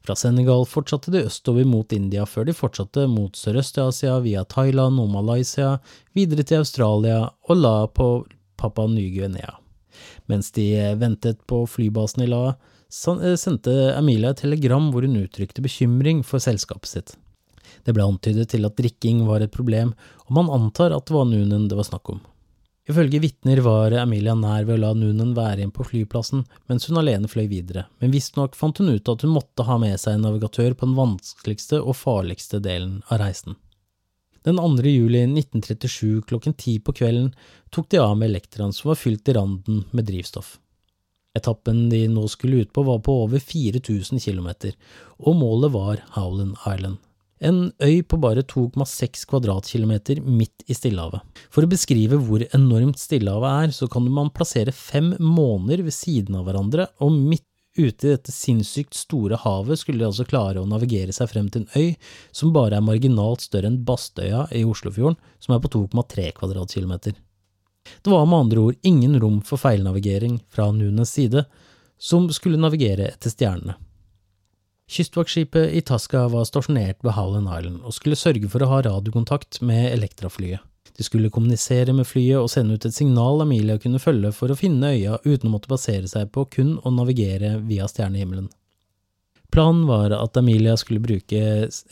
[0.03, 5.07] Fra Senegal fortsatte de østover mot India, før de fortsatte mot Sørøst-Asia via Thailand og
[5.13, 5.77] Malaysia,
[6.11, 8.07] videre til Australia og la på
[8.59, 9.55] Papua Ny-Guinea.
[10.27, 10.67] Mens de
[10.99, 16.43] ventet på flybasen i La, eh, sendte Emilia et telegram hvor hun uttrykte bekymring for
[16.43, 17.15] selskapet sitt.
[17.87, 19.95] Det ble antydet til at drikking var et problem,
[20.27, 22.19] og man antar at det var Noonan det var snakk om.
[22.83, 26.99] Ifølge vitner var Amelia nær ved å la Noonan være igjen på flyplassen mens hun
[26.99, 30.25] alene fløy videre, men visstnok fant hun ut at hun måtte ha med seg en
[30.27, 33.55] navigatør på den vanskeligste og farligste delen av reisen.
[34.43, 34.83] Den 2.
[34.91, 37.31] juli 1937 klokken ti på kvelden
[37.71, 40.57] tok de av med Elektraen som var fylt i randen med drivstoff.
[41.39, 44.51] Etappen de nå skulle ut på var på over 4000 km,
[45.23, 46.99] og målet var Howland Island
[47.45, 51.23] en øy på bare 2,6 kvadratkilometer midt i Stillehavet.
[51.53, 56.39] For å beskrive hvor enormt Stillehavet er, så kan man plassere fem måneder ved siden
[56.39, 60.69] av hverandre, og midt ute i dette sinnssykt store havet skulle de altså klare å
[60.69, 61.95] navigere seg frem til en øy
[62.35, 67.17] som bare er marginalt større enn Bastøya i Oslofjorden, som er på 2,3 kvadratkilometer.
[68.03, 71.45] Det var med andre ord ingen rom for feilnavigering fra Nunes side,
[71.99, 73.75] som skulle navigere etter stjernene.
[74.93, 79.87] Kystvaktskipet Itasca var stasjonert ved Howland Island og skulle sørge for å ha radiokontakt med
[79.89, 80.61] Elektra-flyet.
[80.93, 84.57] De skulle kommunisere med flyet og sende ut et signal Amelia kunne følge for å
[84.59, 88.51] finne øya uten å måtte basere seg på kun å navigere via stjernehimmelen.
[89.53, 91.41] Planen var at Amelia skulle bruke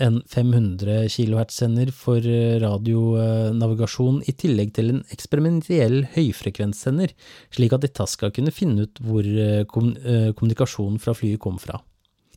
[0.02, 2.22] en 500 kHz-sender for
[2.62, 7.14] radionavigasjon i tillegg til en eksperimentiell høyfrekvenssender,
[7.54, 11.82] slik at Itasca kunne finne ut hvor eh, kommunikasjonen fra flyet kom fra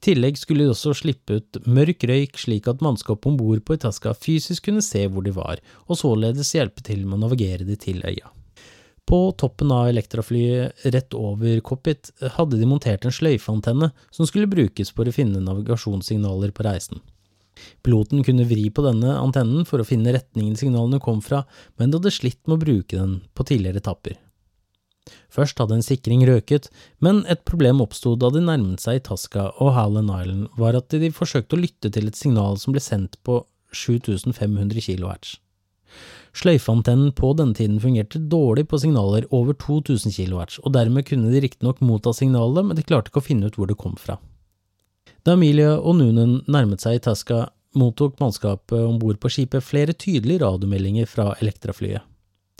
[0.04, 4.12] tillegg skulle de også slippe ut mørk røyk slik at mannskapet om bord på Itasca
[4.16, 8.04] fysisk kunne se hvor de var, og således hjelpe til med å navigere de til
[8.04, 8.30] øya.
[9.04, 14.94] På toppen av elektraflyet rett over cockpit hadde de montert en sløyfeantenne som skulle brukes
[14.96, 17.02] for å finne navigasjonssignaler på reisen.
[17.84, 21.44] Piloten kunne vri på denne antennen for å finne retningen signalene kom fra,
[21.76, 24.16] men de hadde slitt med å bruke den på tidligere etapper.
[25.34, 26.68] Først hadde en sikring røket,
[27.02, 31.10] men et problem oppsto da de nærmet seg Itasca og Hallen Island, var at de
[31.14, 33.40] forsøkte å lytte til et signal som ble sendt på
[33.74, 35.40] 7500 kHz.
[36.34, 41.42] Sløyfeantennen på denne tiden fungerte dårlig på signaler over 2000 kHz, og dermed kunne de
[41.42, 44.18] riktignok motta signalet, men de klarte ikke å finne ut hvor det kom fra.
[45.24, 47.46] Da Amelia og Noonan nærmet seg Itasca,
[47.78, 52.02] mottok mannskapet om bord på skipet flere tydelige radiomeldinger fra Elektraflyet.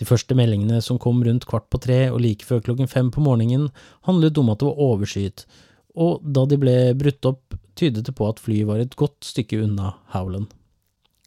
[0.00, 3.22] De første meldingene som kom rundt kvart på tre og like før klokken fem på
[3.22, 3.68] morgenen,
[4.09, 5.46] handlet om at det var overskyet,
[5.94, 9.61] og da de ble brutt opp, tydet det på at flyet var et godt stykke
[9.62, 10.50] unna Howland.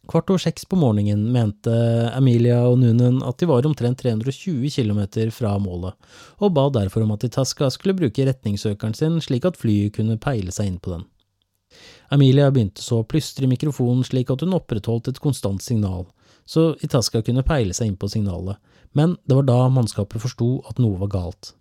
[0.08, 1.72] Kvart over seks på morgenen mente
[2.16, 5.02] Amelia og Noonan at de var omtrent 320 km
[5.36, 5.96] fra målet,
[6.40, 10.52] og ba derfor om at Itasca skulle bruke retningssøkeren sin slik at flyet kunne peile
[10.54, 11.04] seg inn på den.
[12.08, 16.06] Amelia begynte så å plystre i mikrofonen slik at hun opprettholdt et konstant signal,
[16.48, 18.56] så Itasca kunne peile seg inn på signalet,
[18.96, 21.52] men det var da mannskapet forsto at noe var galt.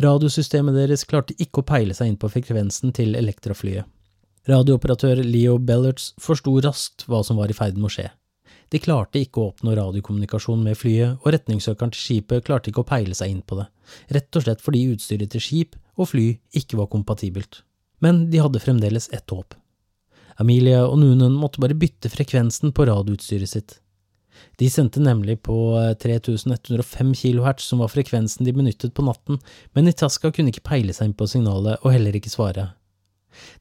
[0.00, 3.84] Radiosystemet deres klarte ikke å peile seg inn på frekvensen til Elektraflyet.
[4.48, 8.08] Radiooperatør Leo Bellerts forsto raskt hva som var i ferd med å skje.
[8.72, 12.88] De klarte ikke å oppnå radiokommunikasjon med flyet, og retningssøkeren til skipet klarte ikke å
[12.88, 13.66] peile seg inn på det,
[14.16, 17.60] rett og slett fordi utstyret til skip og fly ikke var kompatibelt.
[18.02, 19.54] Men de hadde fremdeles ett håp.
[20.40, 23.76] Amelia og Noonan måtte bare bytte frekvensen på radioutstyret sitt.
[24.60, 25.56] De sendte nemlig på
[26.02, 29.40] 3105 kHz, som var frekvensen de benyttet på natten,
[29.72, 32.70] men Itasca kunne ikke peile seg inn på signalet og heller ikke svare.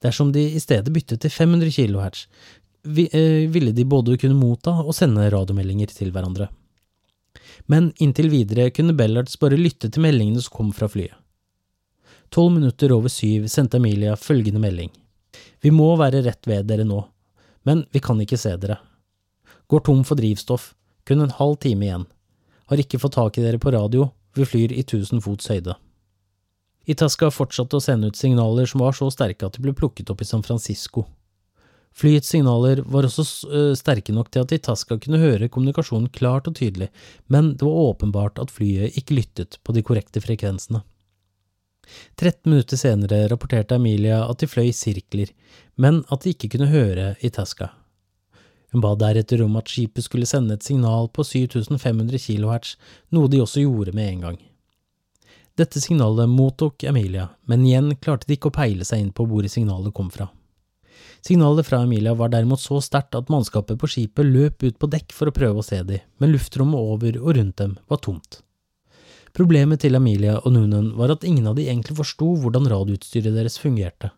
[0.04, 2.26] Dersom de i stedet byttet til 500 kHz,
[3.12, 6.50] eh, ville de både kunne motta og sende radiomeldinger til hverandre.
[7.68, 11.16] Men inntil videre kunne Bellards bare lytte til meldingene som kom fra flyet.
[12.32, 14.92] Tolv minutter over syv sendte Emilia følgende melding.
[15.62, 17.02] Vi må være rett ved dere nå,
[17.68, 18.80] men vi kan ikke se dere.
[19.72, 20.74] Går tom for drivstoff,
[21.08, 22.04] kun en halv time igjen.
[22.68, 25.78] Har ikke fått tak i dere på radio, vi flyr i tusen fots høyde.
[26.92, 30.24] Itasca fortsatte å sende ut signaler som var så sterke at de ble plukket opp
[30.24, 31.06] i San Francisco.
[31.96, 36.56] Flyets signaler var også eh, sterke nok til at Itasca kunne høre kommunikasjonen klart og
[36.60, 36.90] tydelig,
[37.32, 40.84] men det var åpenbart at flyet ikke lyttet på de korrekte frekvensene.
[42.20, 45.32] 13 minutter senere rapporterte Emilia at de fløy i sirkler,
[45.76, 47.74] men at de ikke kunne høre Itasca.
[48.72, 52.76] Hun ba deretter om at skipet skulle sende et signal på 7500 kHz,
[53.12, 54.38] noe de også gjorde med en gang.
[55.60, 59.48] Dette signalet mottok Emilia, men igjen klarte de ikke å peile seg inn på hvor
[59.52, 60.30] signalet kom fra.
[61.22, 65.12] Signalet fra Emilia var derimot så sterkt at mannskapet på skipet løp ut på dekk
[65.14, 68.40] for å prøve å se de, men luftrommet over og rundt dem var tomt.
[69.36, 73.60] Problemet til Emilia og Noonan var at ingen av de egentlig forsto hvordan radioutstyret deres
[73.62, 74.12] fungerte.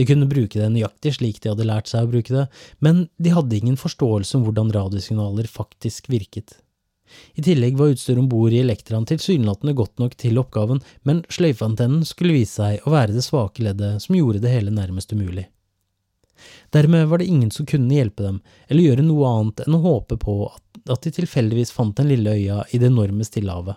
[0.00, 2.46] De kunne bruke det nøyaktig slik de hadde lært seg å bruke det,
[2.80, 6.54] men de hadde ingen forståelse om hvordan radiosignaler faktisk virket.
[7.36, 12.06] I tillegg var utstyret om bord i Elektraen tilsynelatende godt nok til oppgaven, men sløyfeantennen
[12.08, 15.50] skulle vise seg å være det svake leddet som gjorde det hele nærmest umulig.
[16.72, 18.40] Dermed var det ingen som kunne hjelpe dem,
[18.72, 22.62] eller gjøre noe annet enn å håpe på at de tilfeldigvis fant den lille øya
[22.72, 23.76] i det enorme Stillehavet.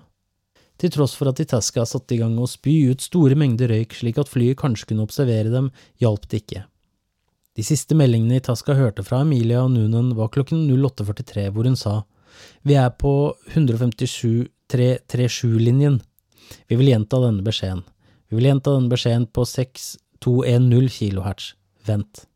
[0.84, 4.18] Til tross for at Itasca satte i gang å spy ut store mengder røyk slik
[4.20, 5.72] at flyet kanskje kunne observere dem,
[6.04, 6.68] hjalp det ikke.
[7.56, 12.04] De siste meldingene Itasca hørte fra Emilia og Noonan var klokken 08.43, hvor hun sa
[12.68, 16.04] vi er på 157-337-linjen.
[16.68, 17.84] Vi vil gjenta denne beskjeden.
[18.28, 21.56] Vi vil gjenta denne beskjeden på 6210 kHz.
[21.88, 22.28] Vent.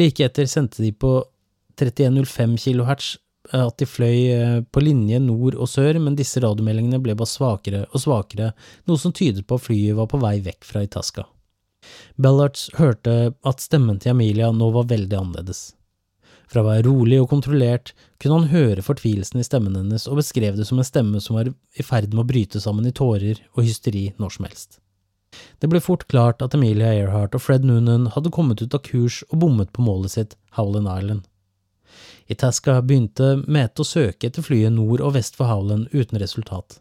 [0.00, 1.28] Like etter sendte de på
[1.76, 3.20] 3105 kHz
[3.56, 7.82] at de fløy eh, på linje nord og sør, men disse radiomeldingene ble bare svakere
[7.90, 8.52] og svakere,
[8.86, 11.26] noe som tydet på at flyet var på vei vekk fra Itasca.
[12.20, 15.70] Bellarts hørte at stemmen til Amelia nå var veldig annerledes.
[16.50, 20.58] Fra å være rolig og kontrollert kunne han høre fortvilelsen i stemmen hennes og beskrev
[20.58, 23.62] det som en stemme som var i ferd med å bryte sammen i tårer og
[23.62, 24.80] hysteri når som helst.
[25.62, 29.22] Det ble fort klart at Emilia Earhart og Fred Noonan hadde kommet ut av kurs
[29.30, 31.29] og bommet på målet sitt, Howland Island.
[32.30, 36.78] Itasca begynte med å søke etter flyet nord og vest for Howland uten resultat.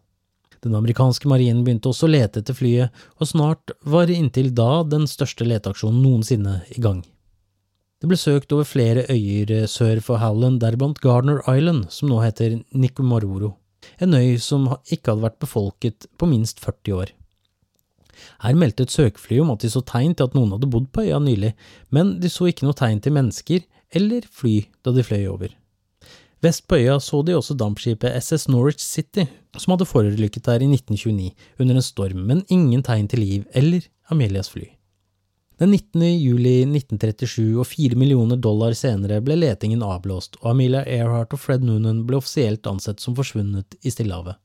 [0.62, 5.08] Den amerikanske marinen begynte også å lete etter flyet, og snart var inntil da den
[5.08, 7.00] største leteaksjonen noensinne i gang.
[8.00, 12.20] Det ble søkt over flere øyer eh, sør for Howland, deriblant Gardner Island, som nå
[12.24, 13.56] heter Nicomaroro,
[14.00, 17.16] en øy som ikke hadde vært befolket på minst 40 år.
[18.44, 21.08] Her meldte et søkefly om at de så tegn til at noen hadde bodd på
[21.08, 21.54] øya nylig,
[21.96, 23.64] men de så ikke noe tegn til mennesker
[23.96, 25.54] eller fly da de fløy over.
[26.40, 29.26] Vest på øya så de også dampskipet SS Norwich City,
[29.58, 33.84] som hadde forulykket der i 1929 under en storm, men ingen tegn til liv eller
[34.10, 34.70] Amelias fly.
[35.60, 36.06] Den 19.
[36.16, 41.66] juli 1937 og fire millioner dollar senere ble letingen avblåst, og Amelia Earhart og Fred
[41.68, 44.40] Noonan ble offisielt ansett som forsvunnet i Stillehavet.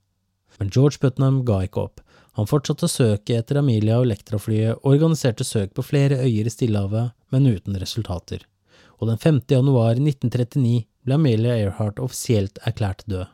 [0.58, 2.02] Men George Putnam ga ikke opp.
[2.34, 6.54] Han fortsatte å søke etter Amelia og Elektraflyet og organiserte søk på flere øyer i
[6.56, 8.42] Stillehavet, men uten resultater.
[9.00, 9.40] Og den 5.
[9.50, 13.26] januar 1939 ble Amelia Earhart offisielt erklært død.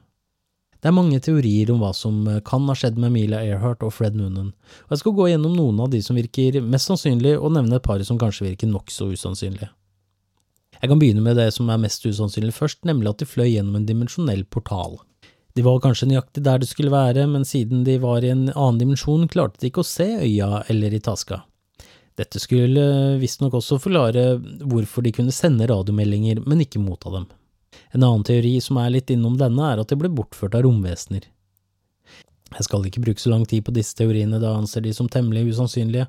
[0.80, 3.92] Det er mange teorier om hva som eh, kan ha skjedd med Amelia Earhart og
[3.92, 4.54] Fred Noonan,
[4.86, 7.84] og jeg skal gå gjennom noen av de som virker mest sannsynlig, og nevne et
[7.84, 9.68] par som kanskje virker nokså usannsynlige.
[10.80, 13.76] Jeg kan begynne med det som er mest usannsynlig først, nemlig at de fløy gjennom
[13.76, 14.96] en dimensjonell portal.
[15.52, 18.80] De var kanskje nøyaktig der de skulle være, men siden de var i en annen
[18.80, 21.42] dimensjon, klarte de ikke å se øya eller i taska.
[22.20, 22.84] Dette skulle
[23.20, 24.34] visstnok også forklare
[24.68, 27.28] hvorfor de kunne sende radiomeldinger, men ikke motta dem.
[27.94, 31.30] En annen teori som er litt innom denne, er at de ble bortført av romvesener.
[32.50, 35.52] Jeg skal ikke bruke så lang tid på disse teoriene, da anser de som temmelig
[35.52, 36.08] usannsynlige.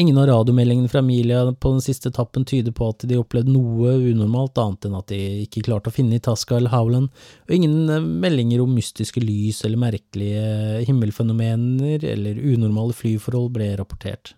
[0.00, 3.92] Ingen av radiomeldingene fra Emilia på den siste etappen tyder på at de opplevde noe
[4.08, 7.12] unormalt annet enn at de ikke klarte å finne Itasca eller Howland,
[7.44, 14.32] og ingen eh, meldinger om mystiske lys eller merkelige himmelfenomener eller unormale flyforhold ble rapportert.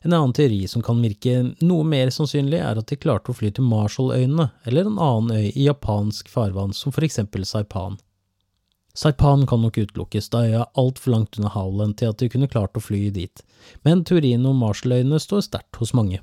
[0.00, 3.50] En annen teori som kan virke noe mer sannsynlig, er at de klarte å fly
[3.52, 7.98] til Marshalløyene eller en annen øy i japansk farvann, som for eksempel Saipan.
[8.96, 12.48] Saipan kan nok utelukkes, da øya er altfor langt unna Howland til at de kunne
[12.50, 13.44] klart å fly dit,
[13.86, 16.22] men teorien om Marshalløyene står sterkt hos mange.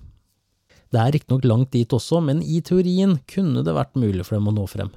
[0.91, 4.49] Det er riktignok langt dit også, men i teorien kunne det vært mulig for dem
[4.49, 4.91] å nå frem.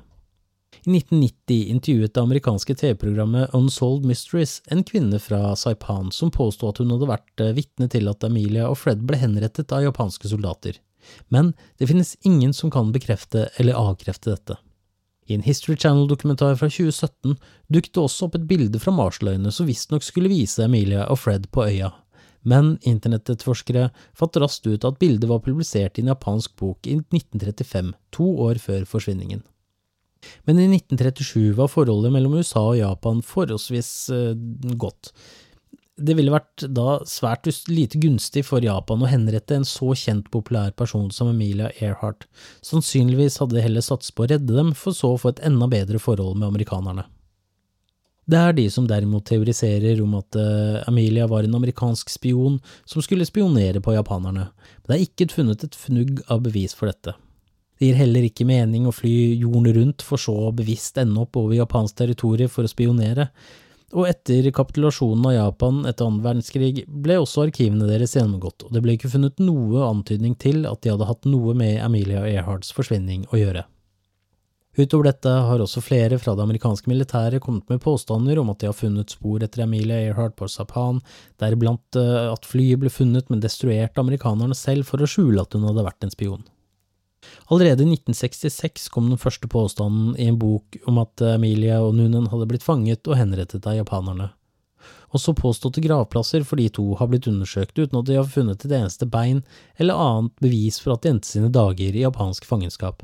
[0.85, 6.79] I 1990 intervjuet det amerikanske TV-programmet Unsolved Mysteries en kvinne fra Saipan som påsto at
[6.81, 10.79] hun hadde vært eh, vitne til at Amelia og Fred ble henrettet av japanske soldater,
[11.29, 14.57] men det finnes ingen som kan bekrefte eller avkrefte dette.
[15.29, 17.37] I en History Channel-dokumentar fra 2017
[17.69, 21.51] dukket det også opp et bilde fra Marshalløyene som visstnok skulle vise Emilia og Fred
[21.53, 21.93] på øya,
[22.41, 27.93] men internettetterforskere fant raskt ut at bildet var publisert i en japansk bok i 1935,
[28.17, 29.45] to år før forsvinningen.
[30.49, 34.35] Men i 1937 var forholdet mellom USA og Japan forholdsvis eh,
[34.81, 35.13] godt,
[36.01, 40.73] det ville vært da svært lite gunstig for Japan å henrette en så kjent populær
[40.77, 42.27] person som Emilia Earhart.
[42.65, 45.69] Sannsynligvis hadde de heller satset på å redde dem, for så å få et enda
[45.71, 47.05] bedre forhold med amerikanerne.
[48.31, 50.37] Det er de som derimot teoriserer om at
[50.87, 55.67] Amelia var en amerikansk spion som skulle spionere på japanerne, men det er ikke funnet
[55.67, 57.17] et fnugg av bevis for dette.
[57.81, 61.57] Det gir heller ikke mening å fly jorden rundt for så bevisst ende opp over
[61.57, 63.31] japansk territorium for å spionere,
[63.97, 68.85] og etter kapitulasjonen av Japan etter annen verdenskrig ble også arkivene deres gjennomgått, og det
[68.85, 73.25] ble ikke funnet noe antydning til at de hadde hatt noe med Amelia Earhards forsvinning
[73.33, 73.65] å gjøre.
[74.79, 78.69] Utover dette har også flere fra det amerikanske militæret kommet med påstander om at de
[78.69, 81.01] har funnet spor etter Amelia Earhart på Japan,
[81.43, 85.67] deriblant eh, at flyet ble funnet, men destruert amerikanerne selv for å skjule at hun
[85.67, 86.47] hadde vært en spion.
[87.51, 92.29] Allerede i 1966 kom den første påstanden i en bok om at Emilia og Nunen
[92.33, 94.31] hadde blitt fanget og henrettet av japanerne.
[95.11, 98.75] Også påståtte gravplasser for de to har blitt undersøkt uten at de har funnet et
[98.77, 99.43] eneste bein
[99.77, 103.03] eller annet bevis for at de endte sine dager i japansk fangenskap.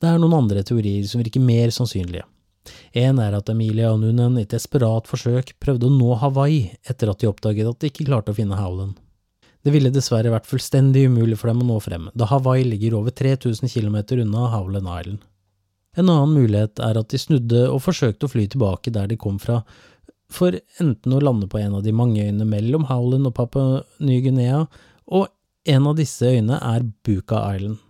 [0.00, 2.24] Det er noen andre teorier som virker mer sannsynlige.
[2.96, 7.12] En er at Emilia og Nunen i et desperat forsøk prøvde å nå Hawaii etter
[7.12, 8.96] at de oppdaget at de ikke klarte å finne Howland.
[9.60, 13.12] Det ville dessverre vært fullstendig umulig for dem å nå frem, da Hawaii ligger over
[13.12, 15.26] 3000 km unna Howland Island.
[15.98, 19.40] En annen mulighet er at de snudde og forsøkte å fly tilbake der de kom
[19.42, 19.60] fra,
[20.30, 24.64] for enten å lande på en av de mange øyene mellom Howland og Papua Ny-Guinea,
[25.10, 25.28] og
[25.68, 27.80] en av disse øyene er Buka Island.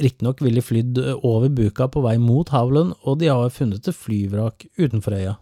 [0.00, 3.96] Riktignok ville de flydd over Buka på vei mot Howland, og de har funnet et
[3.96, 5.36] flyvrak utenfor øya.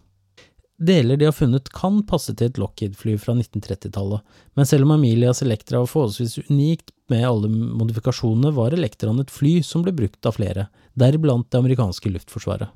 [0.77, 4.23] Deler de har funnet kan passe til et Lockheed-fly fra 1930-tallet,
[4.59, 9.61] men selv om Amelias Elektra var forholdsvis unikt med alle modifikasjonene, var Elektraen et fly
[9.63, 10.67] som ble brukt av flere,
[10.99, 12.73] deriblant det amerikanske luftforsvaret.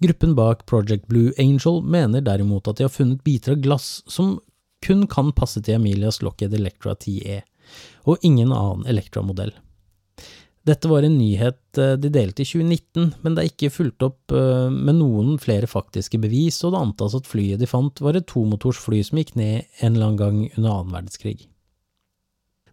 [0.00, 4.38] Gruppen bak Project Blue Angel mener derimot at de har funnet biter av glass som
[4.84, 7.42] kun kan passe til Amelias Lockheed Electra 10E,
[8.08, 9.52] og ingen annen Electra-modell.
[10.64, 14.32] Dette var en nyhet eh, de delte i 2019, men det er ikke fulgt opp
[14.32, 18.26] eh, med noen flere faktiske bevis, og det antas at flyet de fant var et
[18.30, 21.44] tomotors som gikk ned en eller annen gang under annen verdenskrig.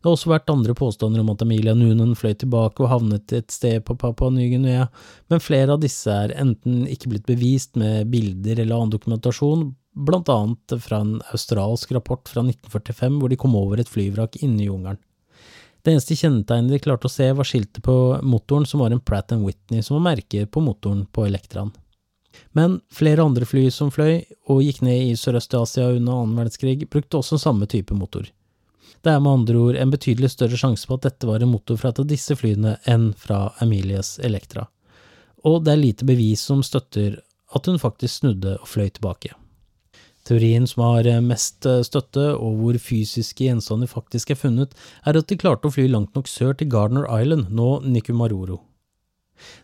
[0.01, 3.51] Det har også vært andre påstander om at Amelia Noonan fløy tilbake og havnet et
[3.53, 4.87] sted på Papua Ny-Guinea,
[5.29, 10.31] men flere av disse er enten ikke blitt bevist med bilder eller annen dokumentasjon, blant
[10.31, 14.71] annet fra en australsk rapport fra 1945 hvor de kom over et flyvrak inne i
[14.71, 15.03] jungelen.
[15.82, 19.32] Det eneste kjennetegnet de klarte å se, var skiltet på motoren, som var en Pratt
[19.32, 21.71] Whitney, som var merket på motoren på Elektraen.
[22.51, 24.21] Men flere andre fly som fløy
[24.51, 28.29] og gikk ned i Sørøst-Asia under annen verdenskrig, brukte også samme type motor.
[29.01, 31.79] Det er med andre ord en betydelig større sjanse på at dette var en motor
[31.82, 34.67] fra et av disse flyene enn fra Amelias Elektra,
[35.47, 37.17] og det er lite bevis som støtter
[37.51, 39.34] at hun faktisk snudde og fløy tilbake.
[40.32, 45.19] Teorien som har eh, mest eh, støtte, og hvor fysiske gjenstander faktisk er funnet, er
[45.19, 48.61] at de klarte å fly langt nok sør til Gardner Island, nå Nikumaroro.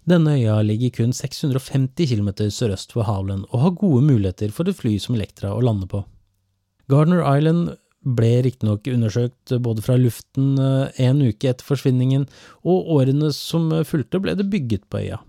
[0.10, 4.76] Denne øya ligger kun 650 km sørøst for Howland og har gode muligheter for et
[4.76, 6.02] fly som Elektra å lande på.
[6.92, 7.78] Gardner Island
[8.18, 12.28] ble riktignok undersøkt både fra luften eh, en uke etter forsvinningen,
[12.68, 15.24] og årene som fulgte ble det bygget på øya.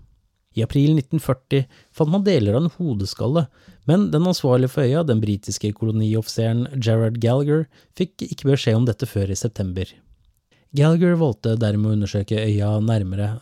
[0.59, 3.47] I april 1940 fant man deler av en hodeskalle,
[3.89, 7.65] men den ansvarlige for øya, den britiske kolonioffiseren Gerard Gallagher,
[7.97, 9.89] fikk ikke beskjed om dette før i september.
[10.75, 13.37] Gallagher valgte dermed å undersøke øya nærmere,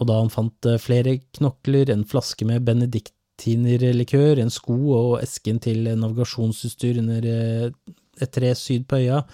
[0.00, 5.58] og da han fant eh, flere knokler, en flaske med benediktinerlikør, en sko og esken
[5.62, 9.24] til navigasjonsutstyr under eh, et tre syd på øya,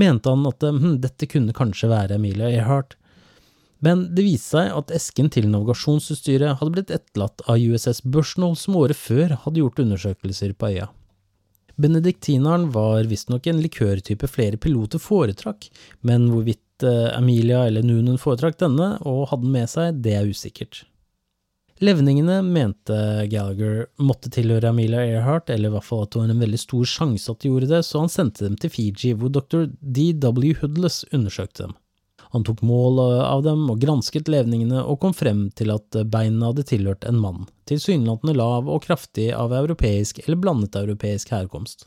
[0.00, 2.96] mente han at hm, dette kunne kanskje være Emilia Earhart.
[3.84, 8.78] Men det viste seg at esken til navigasjonsutstyret hadde blitt etterlatt av USS Bushnell, som
[8.80, 10.88] året før hadde gjort undersøkelser på øya.
[11.76, 15.68] Benediktineren var visstnok en likørtype flere piloter foretrakk,
[16.08, 20.30] men hvorvidt eh, Amelia eller Noonan foretrakk denne og hadde den med seg, det er
[20.30, 20.86] usikkert.
[21.84, 22.96] Levningene mente
[23.28, 26.88] Gallagher måtte tilhøre Amelia Earhart, eller i hvert fall at det var en veldig stor
[26.88, 29.66] sjanse at de gjorde det, så han sendte dem til Fiji, hvor dr.
[29.84, 30.54] D.W.
[30.62, 31.76] Hoodless undersøkte dem.
[32.34, 36.66] Han tok mål av dem og gransket levningene og kom frem til at beina hadde
[36.70, 41.86] tilhørt en mann, tilsynelatende lav og kraftig av europeisk eller blandet europeisk herkomst.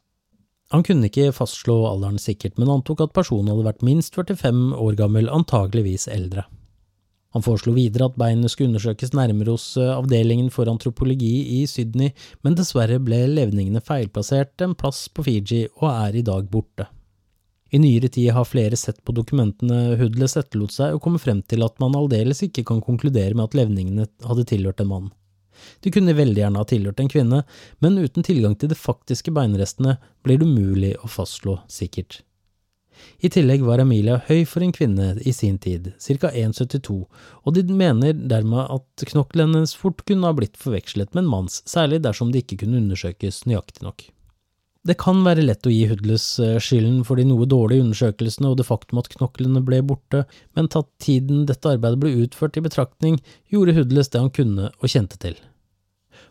[0.70, 4.98] Han kunne ikke fastslå alderen sikkert, men antok at personen hadde vært minst 45 år
[5.00, 6.46] gammel, antageligvis eldre.
[7.34, 12.14] Han foreslo videre at beinene skulle undersøkes nærmere hos eh, avdelingen for antropologi i Sydney,
[12.46, 16.90] men dessverre ble levningene feilplassert en plass på Fiji og er i dag borte.
[17.70, 21.62] I nyere tid har flere sett på dokumentene Hudles etterlot seg og kommet frem til
[21.66, 25.12] at man aldeles ikke kan konkludere med at levningene hadde tilhørt en mann.
[25.84, 27.44] De kunne veldig gjerne ha tilhørt en kvinne,
[27.84, 32.24] men uten tilgang til de faktiske beinrestene blir det umulig å fastslå sikkert.
[33.24, 36.96] I tillegg var Emilia høy for en kvinne i sin tid, ca 1,72,
[37.44, 41.62] og de mener dermed at knoklene hennes fort kunne ha blitt forvekslet med en manns,
[41.70, 44.10] særlig dersom det ikke kunne undersøkes nøyaktig nok.
[44.88, 48.62] Det kan være lett å gi Hudles eh, skylden for de noe dårlige undersøkelsene og
[48.62, 50.24] det faktum at knoklene ble borte,
[50.56, 53.18] men tatt tiden dette arbeidet ble utført i betraktning,
[53.52, 55.36] gjorde Hudles det han kunne og kjente til.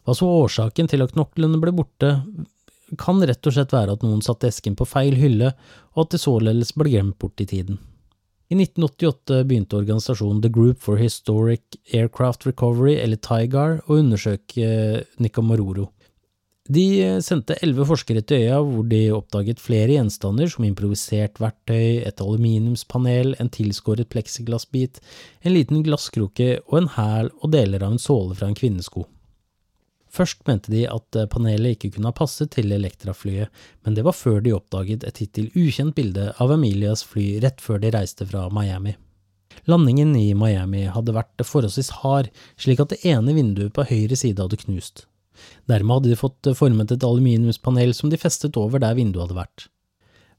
[0.08, 2.14] Hva så årsaken til at knoklene ble borte,
[2.96, 5.52] kan rett og slett være at noen satte esken på feil hylle,
[5.92, 7.76] og at det således ble glemt bort i tiden.
[8.48, 15.02] I 1988 begynte organisasjonen The Group for Historic Aircraft Recovery, eller TIGAR, å undersøke eh,
[15.20, 15.90] Nicamaroro.
[16.68, 16.84] De
[17.24, 23.32] sendte elleve forskere til øya, hvor de oppdaget flere gjenstander som improvisert verktøy, et aluminiumspanel,
[23.40, 25.00] en tilskåret pleksiglassbit,
[25.40, 29.06] en liten glasskroke og en hæl og deler av en såle fra en kvinnesko.
[30.12, 33.48] Først mente de at panelet ikke kunne ha passet til Elektra-flyet,
[33.84, 37.80] men det var før de oppdaget et hittil ukjent bilde av Amelias fly rett før
[37.80, 38.96] de reiste fra Miami.
[39.68, 42.28] Landingen i Miami hadde vært forholdsvis hard,
[42.60, 45.08] slik at det ene vinduet på høyre side hadde knust.
[45.70, 49.66] Dermed hadde de fått formet et aluminiumspanel som de festet over der vinduet hadde vært.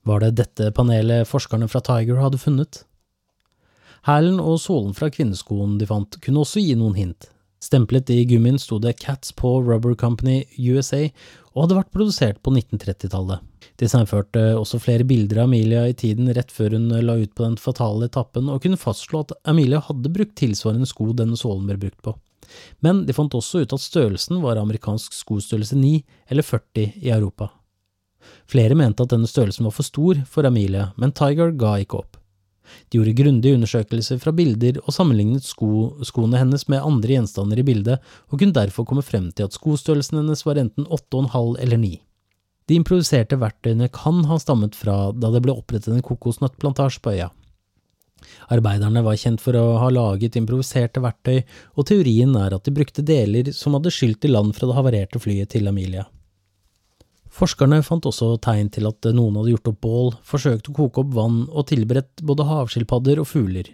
[0.07, 2.83] Var det dette panelet forskerne fra Tiger hadde funnet?
[4.07, 7.27] Hælen og sålen fra kvinneskoen de fant, kunne også gi noen hint.
[7.59, 11.09] Stemplet i gummien sto det Cats Paw Rubber Company USA,
[11.51, 13.43] og hadde vært produsert på 1930-tallet.
[13.79, 17.43] De samførte også flere bilder av Amelia i tiden rett før hun la ut på
[17.43, 21.79] den fatale etappen, og kunne fastslå at Amelia hadde brukt tilsvarende sko denne sålen ble
[21.83, 22.15] brukt på
[22.85, 25.93] men de fant også ut at størrelsen var amerikansk skostørrelse 9
[26.29, 27.49] eller 40 i Europa.
[28.49, 32.17] Flere mente at denne størrelsen var for stor for Amelia, men Tiger ga ikke opp.
[32.89, 37.65] De gjorde grundige undersøkelser fra bilder og sammenlignet sko, skoene hennes med andre gjenstander i
[37.65, 37.97] bildet,
[38.29, 41.95] og kunne derfor komme frem til at skostørrelsen hennes var enten 8,5 eller 9.
[42.69, 47.31] De improviserte verktøyene kan ha stammet fra da det ble opprettet en kokosnøttplantasje på øya.
[48.53, 51.41] Arbeiderne var kjent for å ha laget improviserte verktøy,
[51.77, 55.21] og teorien er at de brukte deler som hadde skylt i land fra det havarerte
[55.21, 56.05] flyet til Amelia.
[57.29, 61.13] Forskerne fant også tegn til at noen hadde gjort opp bål, forsøkt å koke opp
[61.15, 63.69] vann og tilberedt både havskilpadder og fugler.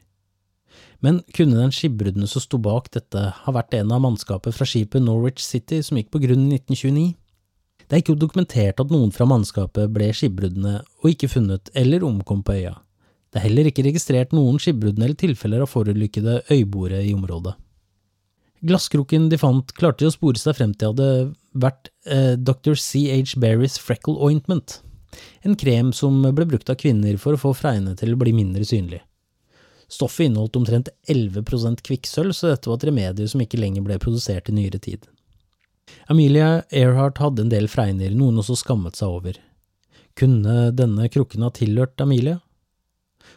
[1.03, 5.03] Men kunne den skipbruddene som sto bak dette, ha vært en av mannskapet fra skipet
[5.03, 7.13] Norwich City som gikk på grunn i 1929?
[7.85, 12.41] Det er ikke dokumentert at noen fra mannskapet ble skipbruddene og ikke funnet eller omkom
[12.45, 12.73] på øya.
[13.35, 17.51] Det er heller ikke registrert noen skipbrudd eller tilfeller av forulykkede øyboere i området.
[18.63, 21.09] Glasskroken de fant, klarte de å spore seg frem til hadde
[21.51, 22.79] vært eh, Dr.
[22.79, 23.35] C.H.
[23.43, 24.77] Berrys Freckle Ointment,
[25.43, 28.63] en krem som ble brukt av kvinner for å få fregnene til å bli mindre
[28.63, 29.03] synlige.
[29.91, 34.47] Stoffet inneholdt omtrent 11% kvikksølv, så dette var et remedium som ikke lenger ble produsert
[34.47, 35.03] i nyere tid.
[36.07, 39.43] Amelia Earhart hadde en del fregner, noen også skammet seg over.
[40.15, 42.39] Kunne denne krukken ha tilhørt Amelia?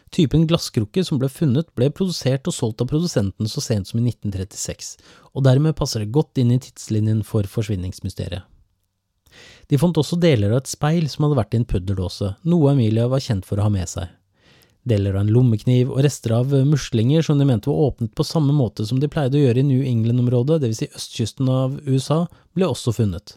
[0.09, 4.07] Typen glasskrukke som ble funnet, ble produsert og solgt av produsenten så sent som i
[4.09, 4.95] 1936,
[5.37, 8.47] og dermed passer det godt inn i tidslinjen for forsvinningsmysteriet.
[9.69, 13.05] De fant også deler av et speil som hadde vært i en pudderdåse, noe Emilia
[13.11, 14.09] var kjent for å ha med seg.
[14.89, 18.55] Deler av en lommekniv og rester av muslinger som de mente var åpnet på samme
[18.55, 20.81] måte som de pleide å gjøre i New England-området, dvs.
[20.81, 22.23] Si østkysten av USA,
[22.57, 23.35] ble også funnet.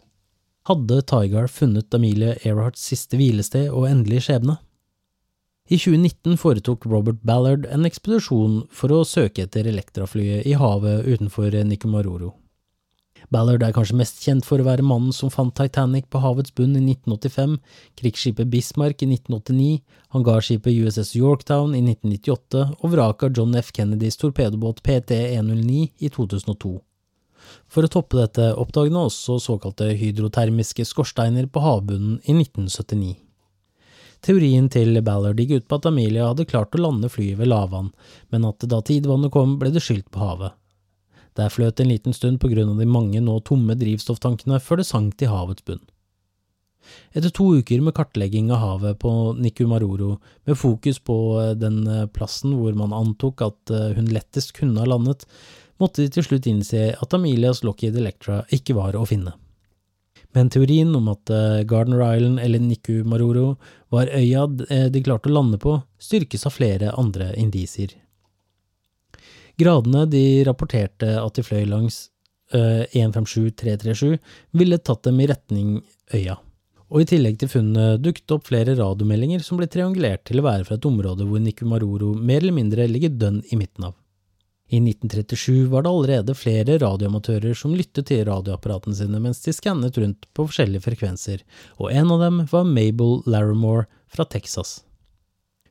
[0.69, 4.57] Hadde Tigar funnet Amelia Earharts siste hvilested og endelige skjebne?
[5.69, 11.55] I 2019 foretok Robert Ballard en ekspedisjon for å søke etter Elektraflyet i havet utenfor
[11.63, 12.33] Nicomaroro.
[13.31, 16.75] Ballard er kanskje mest kjent for å være mannen som fant Titanic på havets bunn
[16.75, 17.55] i 1985,
[17.95, 19.79] krigsskipet Bismarck i 1989,
[20.17, 23.71] hangarskipet USS Yorktown i 1998 og vraket av John F.
[23.71, 26.75] Kennedys torpedobåt PT-109 i 2002.
[27.71, 33.22] For å toppe dette oppdaget han også såkalte hydrotermiske skorsteiner på havbunnen i 1979.
[34.23, 37.89] Teorien til Ballard gikk ut på at Amelia hadde klart å lande flyet ved lavvann,
[38.31, 40.55] men at da tidevannet kom, ble det skylt på havet.
[41.35, 44.87] Der fløt en liten stund på grunn av de mange nå tomme drivstofftankene før det
[44.87, 45.81] sank til havets bunn.
[47.15, 50.17] Etter to uker med kartlegging av havet på Nikumaroro,
[50.47, 54.83] med fokus på eh, den eh, plassen hvor man antok at eh, hun lettest kunne
[54.83, 55.23] ha landet,
[55.81, 59.35] måtte de til slutt innse at Amelias Lockheed Electra ikke var å finne.
[60.33, 61.29] Men teorien om at
[61.69, 63.51] Gardner Island eller Nikumaroro
[63.93, 64.47] var øya
[64.89, 67.93] de klarte å lande på, styrkes av flere andre indisier.
[69.61, 72.07] Gradene de rapporterte at de fløy langs
[72.53, 74.17] uh, 157337,
[74.51, 75.75] ville tatt dem i retning
[76.13, 76.39] øya.
[76.93, 80.67] Og i tillegg til funnet dukket opp flere radiomeldinger som ble triangulert til å være
[80.67, 83.95] fra et område hvor Nikumaroro mer eller mindre ligger dønn i midten av.
[84.73, 89.99] I 1937 var det allerede flere radioamatører som lyttet til radioapparatene sine mens de skannet
[90.01, 91.43] rundt på forskjellige frekvenser,
[91.77, 94.79] og en av dem var Mabel Larimore fra Texas.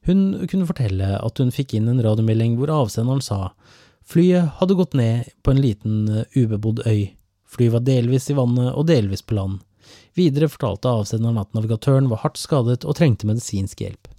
[0.06, 3.40] Hun kunne fortelle at hun fikk inn en radiomelding hvor avsenderen sa
[4.06, 7.10] flyet hadde gått ned på en liten eh, ubebodd øy.
[7.50, 9.58] Flyet var delvis i vannet og delvis på land.
[10.14, 14.11] Videre fortalte avsenderen at navigatøren var hardt skadet og trengte medisinsk hjelp.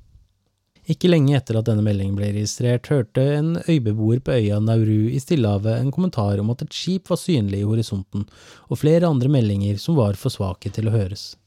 [0.91, 5.21] Ikke lenge etter at denne meldingen ble registrert, hørte en øybeboer på øya Nauru i
[5.23, 8.25] Stillehavet en kommentar om at et skip var synlig i horisonten,
[8.67, 11.37] og flere andre meldinger som var for svake til å høres.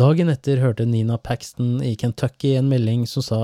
[0.00, 3.42] Dagen etter hørte Nina Paxton i Kentucky en melding som sa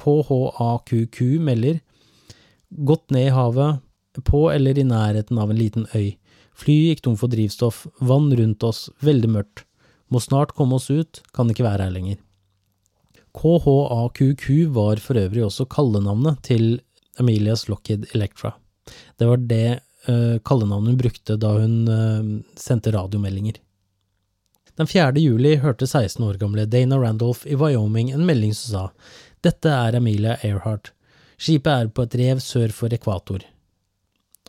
[0.00, 1.82] KHAQQ melder
[2.74, 3.82] gått ned i havet,
[4.24, 6.14] på eller i nærheten av en liten øy.
[6.54, 9.64] Flyet gikk tom for drivstoff, vann rundt oss, veldig mørkt.
[10.08, 12.20] Må snart komme oss ut, kan ikke være her lenger.
[13.34, 16.78] KHAQQ var for øvrig også kallenavnet til
[17.18, 18.54] Amelias Lockheed Electra.
[19.18, 23.58] Det var det uh, kallenavnet hun brukte da hun uh, sendte radiomeldinger.
[24.78, 25.12] Den 4.
[25.22, 28.84] juli hørte 16 år gamle Dana Randolph i Wyoming en melding som sa
[29.44, 30.92] Dette er Amelia Earhart.
[31.38, 33.44] Skipet er på et rev sør for ekvator.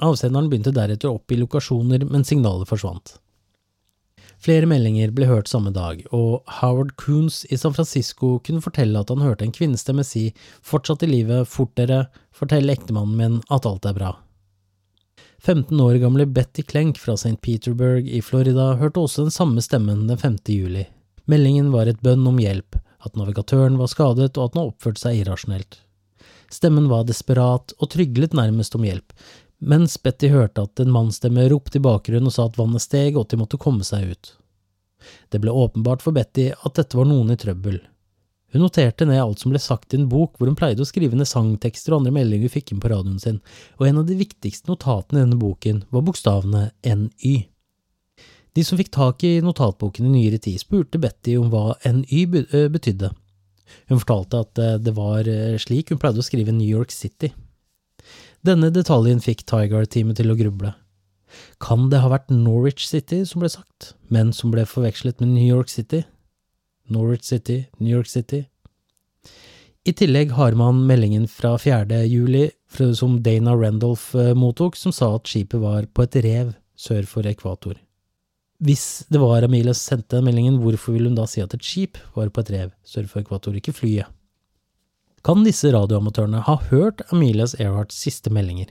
[0.06, 3.18] Avsenderen begynte deretter opp i lokasjoner, men signalet forsvant.
[4.46, 9.10] Flere meldinger ble hørt samme dag, og Howard Coons i San Francisco kunne fortelle at
[9.10, 10.28] han hørte en kvinnestemme si
[10.62, 12.04] fortsatt i livet, fort dere,
[12.36, 14.12] fortell ektemannen min at alt er bra.
[15.42, 17.40] 15 år gamle Betty Klenk fra St.
[17.42, 20.38] Peterburg i Florida hørte også den samme stemmen den 5.
[20.54, 20.86] juli.
[21.26, 25.24] Meldingen var et bønn om hjelp, at navigatøren var skadet og at han oppførte seg
[25.24, 25.80] irrasjonelt.
[26.54, 29.10] Stemmen var desperat og tryglet nærmest om hjelp,
[29.66, 33.26] mens Betty hørte at en mannsstemme ropte i bakgrunnen og sa at vannet steg og
[33.26, 34.32] at de måtte komme seg ut.
[35.34, 37.82] Det ble åpenbart for Betty at dette var noen i trøbbel,
[38.56, 41.18] hun noterte ned alt som ble sagt i en bok hvor hun pleide å skrive
[41.20, 43.42] ned sangtekster og andre meldinger hun fikk inn på radioen sin,
[43.76, 47.34] og en av de viktigste notatene i denne boken var bokstavene NY.
[48.56, 52.22] De som fikk tak i notatboken i nyere tid, spurte Betty om hva NY
[52.72, 53.12] betydde.
[53.92, 55.28] Hun fortalte at det var
[55.60, 57.34] slik hun pleide å skrive New York City.
[58.46, 60.76] Denne detaljen fikk Tiger-teamet til å gruble.
[61.64, 65.48] Kan det ha vært Norwich City som ble sagt, men som ble forvekslet med New
[65.48, 66.04] York City?
[66.92, 68.44] Norwich City, New York City.
[69.86, 72.04] I tillegg har man meldingen fra 4.
[72.06, 77.08] juli som Dana Randolph eh, mottok, som sa at skipet var på et rev sør
[77.10, 77.80] for ekvator.
[78.66, 81.98] Hvis det var Amelia som sendte meldingen, hvorfor ville hun da si at et skip
[82.14, 84.12] var på et rev sør for ekvator, ikke flyet?
[85.26, 88.68] Kan disse radioamatørene ha hørt Amelias Earharts siste meldinger?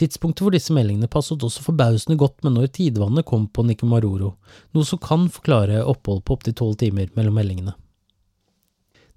[0.00, 4.30] Tidspunktet for disse meldingene passet også forbausende godt med når tidevannet kom på Nikomaroro,
[4.72, 7.74] noe som kan forklare opphold på opptil tolv timer mellom meldingene.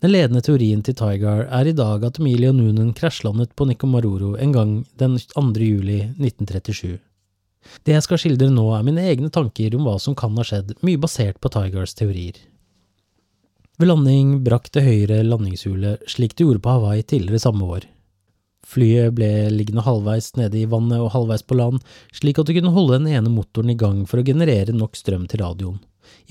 [0.03, 4.33] Den ledende teorien til Tigar er i dag at Emilie og Noonan krasjlandet på Nikomaroro
[4.35, 5.45] en gang den 2.
[5.63, 6.97] juli 1937.
[7.87, 10.75] Det jeg skal skildre nå, er mine egne tanker om hva som kan ha skjedd,
[10.83, 12.43] mye basert på Tigars teorier.
[13.75, 17.89] Ved landing brakk det høyre landingshjulet slik det gjorde på Hawaii tidligere samme år.
[18.65, 21.83] Flyet ble liggende halvveis nede i vannet og halvveis på land,
[22.15, 25.27] slik at du kunne holde den ene motoren i gang for å generere nok strøm
[25.29, 25.77] til radioen,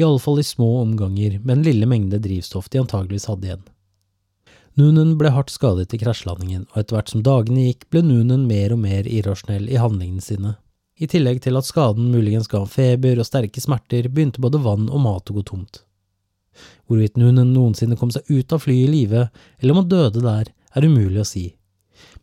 [0.01, 3.63] i alle fall i små omganger med den lille mengde drivstoff de antageligvis hadde igjen.
[4.81, 8.73] Noonan ble hardt skadet i krasjlandingen, og etter hvert som dagene gikk, ble Noonan mer
[8.75, 10.57] og mer irrasjonell i handlingene sine.
[10.99, 15.05] I tillegg til at skaden muligens ga feber og sterke smerter, begynte både vann og
[15.05, 15.85] mat å gå tomt.
[16.87, 19.29] Hvorvidt hun noensinne kom seg ut av flyet i live,
[19.59, 21.47] eller om han døde der, er umulig å si.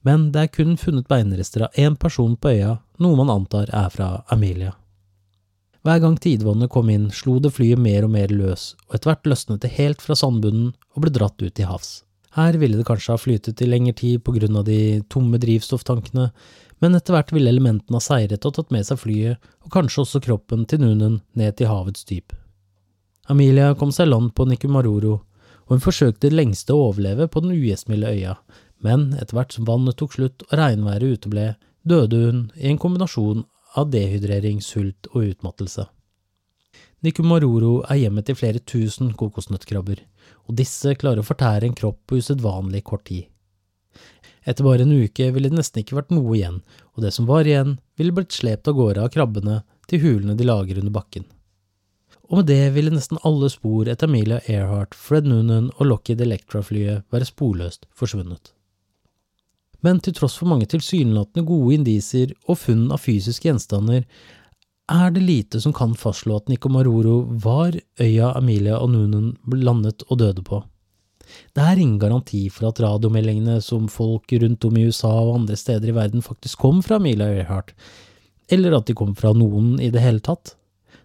[0.06, 3.90] Men det er kun funnet beinrester av én person på øya, noe man antar er
[3.94, 4.76] fra Amelia.
[5.82, 9.30] Hver gang tidevannet kom inn, slo det flyet mer og mer løs, og etter hvert
[9.32, 12.04] løsnet det helt fra sandbunnen og ble dratt ut til havs.
[12.38, 16.30] Her ville det kanskje ha flytet i lengre tid på grunn av de tomme drivstofftankene,
[16.82, 20.22] men etter hvert ville elementene ha seiret og tatt med seg flyet, og kanskje også
[20.24, 22.34] kroppen til Nunen ned til havets dyp.
[23.30, 25.20] Amelia kom seg land på Nikumaroro,
[25.68, 28.36] og hun forsøkte det lengste å overleve på den ugjestmilde øya,
[28.82, 31.48] men etter hvert som vannet tok slutt og regnværet uteble,
[31.88, 33.46] døde hun i en kombinasjon
[33.78, 35.86] av dehydrering, sult og utmattelse.
[37.02, 40.02] Nikumaroro er hjemmet til flere tusen kokosnøttkrabber,
[40.50, 43.30] og disse klarer å fortære en kropp på usedvanlig kort tid.
[44.46, 46.62] Etter bare en uke ville det nesten ikke vært noe igjen,
[46.98, 50.48] og det som var igjen, ville blitt slept av gårde av krabbene til hulene de
[50.48, 51.26] lager under bakken.
[52.32, 57.04] Og med det ville nesten alle spor etter Amelia Earhart, Fred Noonan og Lockheed Electra-flyet
[57.12, 58.54] være sporløst forsvunnet
[59.86, 64.06] men til tross for mange tilsynelatende gode indisier og funn av fysiske gjenstander,
[64.92, 70.20] er det lite som kan fastslå at Nikomaroro var øya Amelia og Noonan landet og
[70.22, 70.62] døde på.
[71.56, 75.56] Det er ingen garanti for at radiomeldingene som folk rundt om i USA og andre
[75.56, 77.72] steder i verden faktisk kom fra Amelia Earhart,
[78.52, 80.58] eller at de kom fra noen i det hele tatt.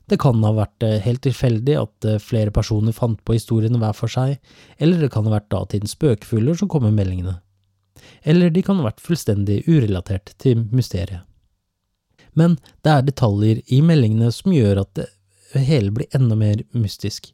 [0.06, 3.96] Det kan ha vært eh, helt tilfeldig at eh, flere personer fant på historiene hver
[3.96, 4.38] for seg,
[4.78, 7.40] eller det kan ha vært datidens spøkefugler som kom med meldingene
[8.22, 11.24] eller de kan ha vært fullstendig urelatert til mysteriet.
[12.36, 17.30] Men det er detaljer i meldingene som gjør at det hele blir enda mer mystisk.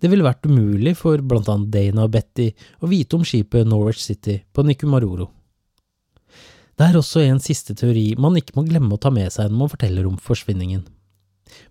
[0.00, 2.50] Det ville vært umulig for blant annet Dana og Betty
[2.80, 5.28] å vite om skipet Norwich City på Nikumaroro.
[6.76, 9.62] Det er også en siste teori man ikke må glemme å ta med seg når
[9.64, 10.84] man forteller om forsvinningen.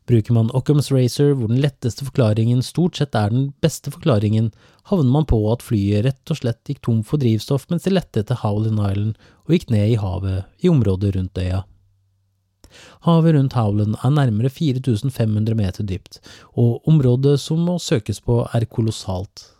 [0.07, 4.51] Bruker man Occams Racer, hvor den letteste forklaringen stort sett er den beste forklaringen,
[4.91, 8.21] havner man på at flyet rett og slett gikk tom for drivstoff mens de lette
[8.21, 9.15] etter Howlin Island
[9.45, 11.63] og gikk ned i havet i området rundt øya.
[13.07, 16.19] Havet rundt Howlin er nærmere 4500 meter dypt,
[16.53, 19.51] og området som må søkes på er kolossalt.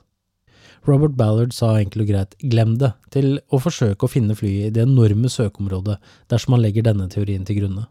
[0.86, 4.74] Robert Ballard sa enkelt og greit glem det til å forsøke å finne flyet i
[4.76, 5.97] det enorme søkeområdet
[6.30, 7.88] dersom man legger denne teorien til grunne.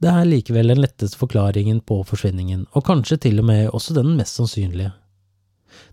[0.00, 4.14] Det er likevel den letteste forklaringen på forsvinningen, og kanskje til og med også den
[4.16, 4.94] mest sannsynlige.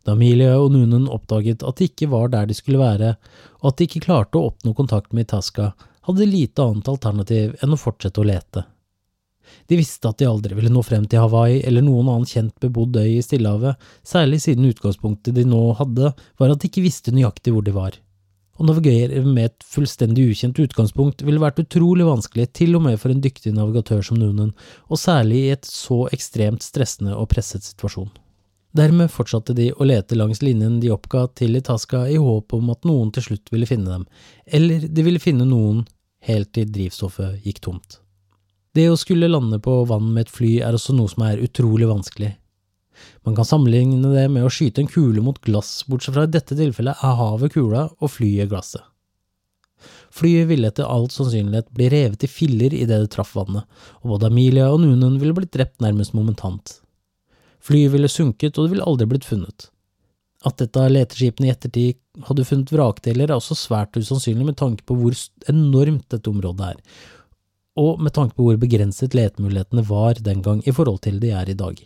[0.08, 3.18] Da Emilie og Nunen oppdaget at de ikke var der de skulle være,
[3.60, 5.74] og at de ikke klarte å oppnå kontakt med Itasca,
[6.08, 8.64] hadde de lite annet alternativ enn å fortsette å lete.
[9.68, 12.96] De visste at de aldri ville nå frem til Hawaii eller noen annen kjent bebodd
[13.00, 13.76] øy i Stillehavet,
[14.08, 18.00] særlig siden utgangspunktet de nå hadde, var at de ikke visste nøyaktig hvor de var.
[18.58, 23.14] Å navigere med et fullstendig ukjent utgangspunkt ville vært utrolig vanskelig til og med for
[23.14, 24.56] en dyktig navigatør som Noonan,
[24.90, 28.10] og særlig i et så ekstremt stressende og presset situasjon.
[28.78, 32.86] Dermed fortsatte de å lete langs linjen de oppga til Itasca i håp om at
[32.86, 34.10] noen til slutt ville finne dem,
[34.46, 35.86] eller de ville finne noen
[36.26, 38.02] helt til drivstoffet gikk tomt.
[38.74, 41.88] Det å skulle lande på vann med et fly er også noe som er utrolig
[41.90, 42.34] vanskelig,
[43.26, 46.58] man kan sammenligne det med å skyte en kule mot glass, bortsett fra i dette
[46.58, 48.86] tilfellet er havet kula og flyet glasset.
[50.14, 53.68] Flyet ville etter all sannsynlighet bli revet i filler idet det traff vannet,
[54.02, 56.80] og både Amelia og Nunen ville blitt drept nærmest momentant.
[57.64, 59.70] Flyet ville sunket, og det ville aldri blitt funnet.
[60.46, 64.86] At et av leteskipene i ettertid hadde funnet vrakdeler, er også svært usannsynlig med tanke
[64.88, 65.18] på hvor
[65.52, 66.82] enormt dette området er,
[67.78, 71.50] og med tanke på hvor begrenset letemulighetene var den gang i forhold til de er
[71.52, 71.78] i dag.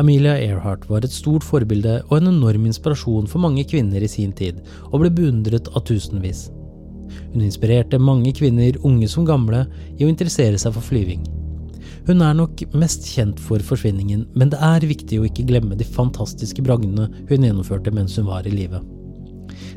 [0.00, 4.32] Amelia Earhart var et stort forbilde og en enorm inspirasjon for mange kvinner i sin
[4.32, 6.46] tid, og ble beundret av tusenvis.
[7.34, 9.66] Hun inspirerte mange kvinner, unge som gamle,
[9.98, 11.26] i å interessere seg for flyving.
[12.08, 15.84] Hun er nok mest kjent for forsvinningen, men det er viktig å ikke glemme de
[15.84, 18.80] fantastiske bragdene hun gjennomførte mens hun var i live.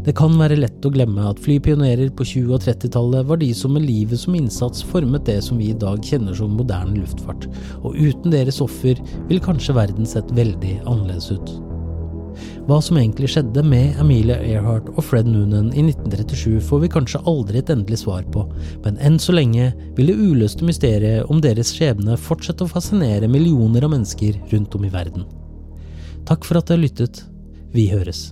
[0.04, 3.72] Det kan være lett å glemme at flypionerer på 20- og 30-tallet var de som
[3.72, 7.48] med livet som innsats formet det som vi i dag kjenner som moderne luftfart,
[7.80, 9.00] og uten deres offer
[9.30, 11.56] ville kanskje verden sett veldig annerledes ut.
[12.68, 17.24] Hva som egentlig skjedde med Amelia Earhart og Fred Noonan i 1937 får vi kanskje
[17.30, 18.44] aldri et endelig svar på,
[18.84, 23.88] men enn så lenge vil det uløste mysteriet om deres skjebne fortsette å fascinere millioner
[23.88, 25.28] av mennesker rundt om i verden.
[26.28, 27.24] Takk for at du har lyttet.
[27.72, 28.32] Vi høres.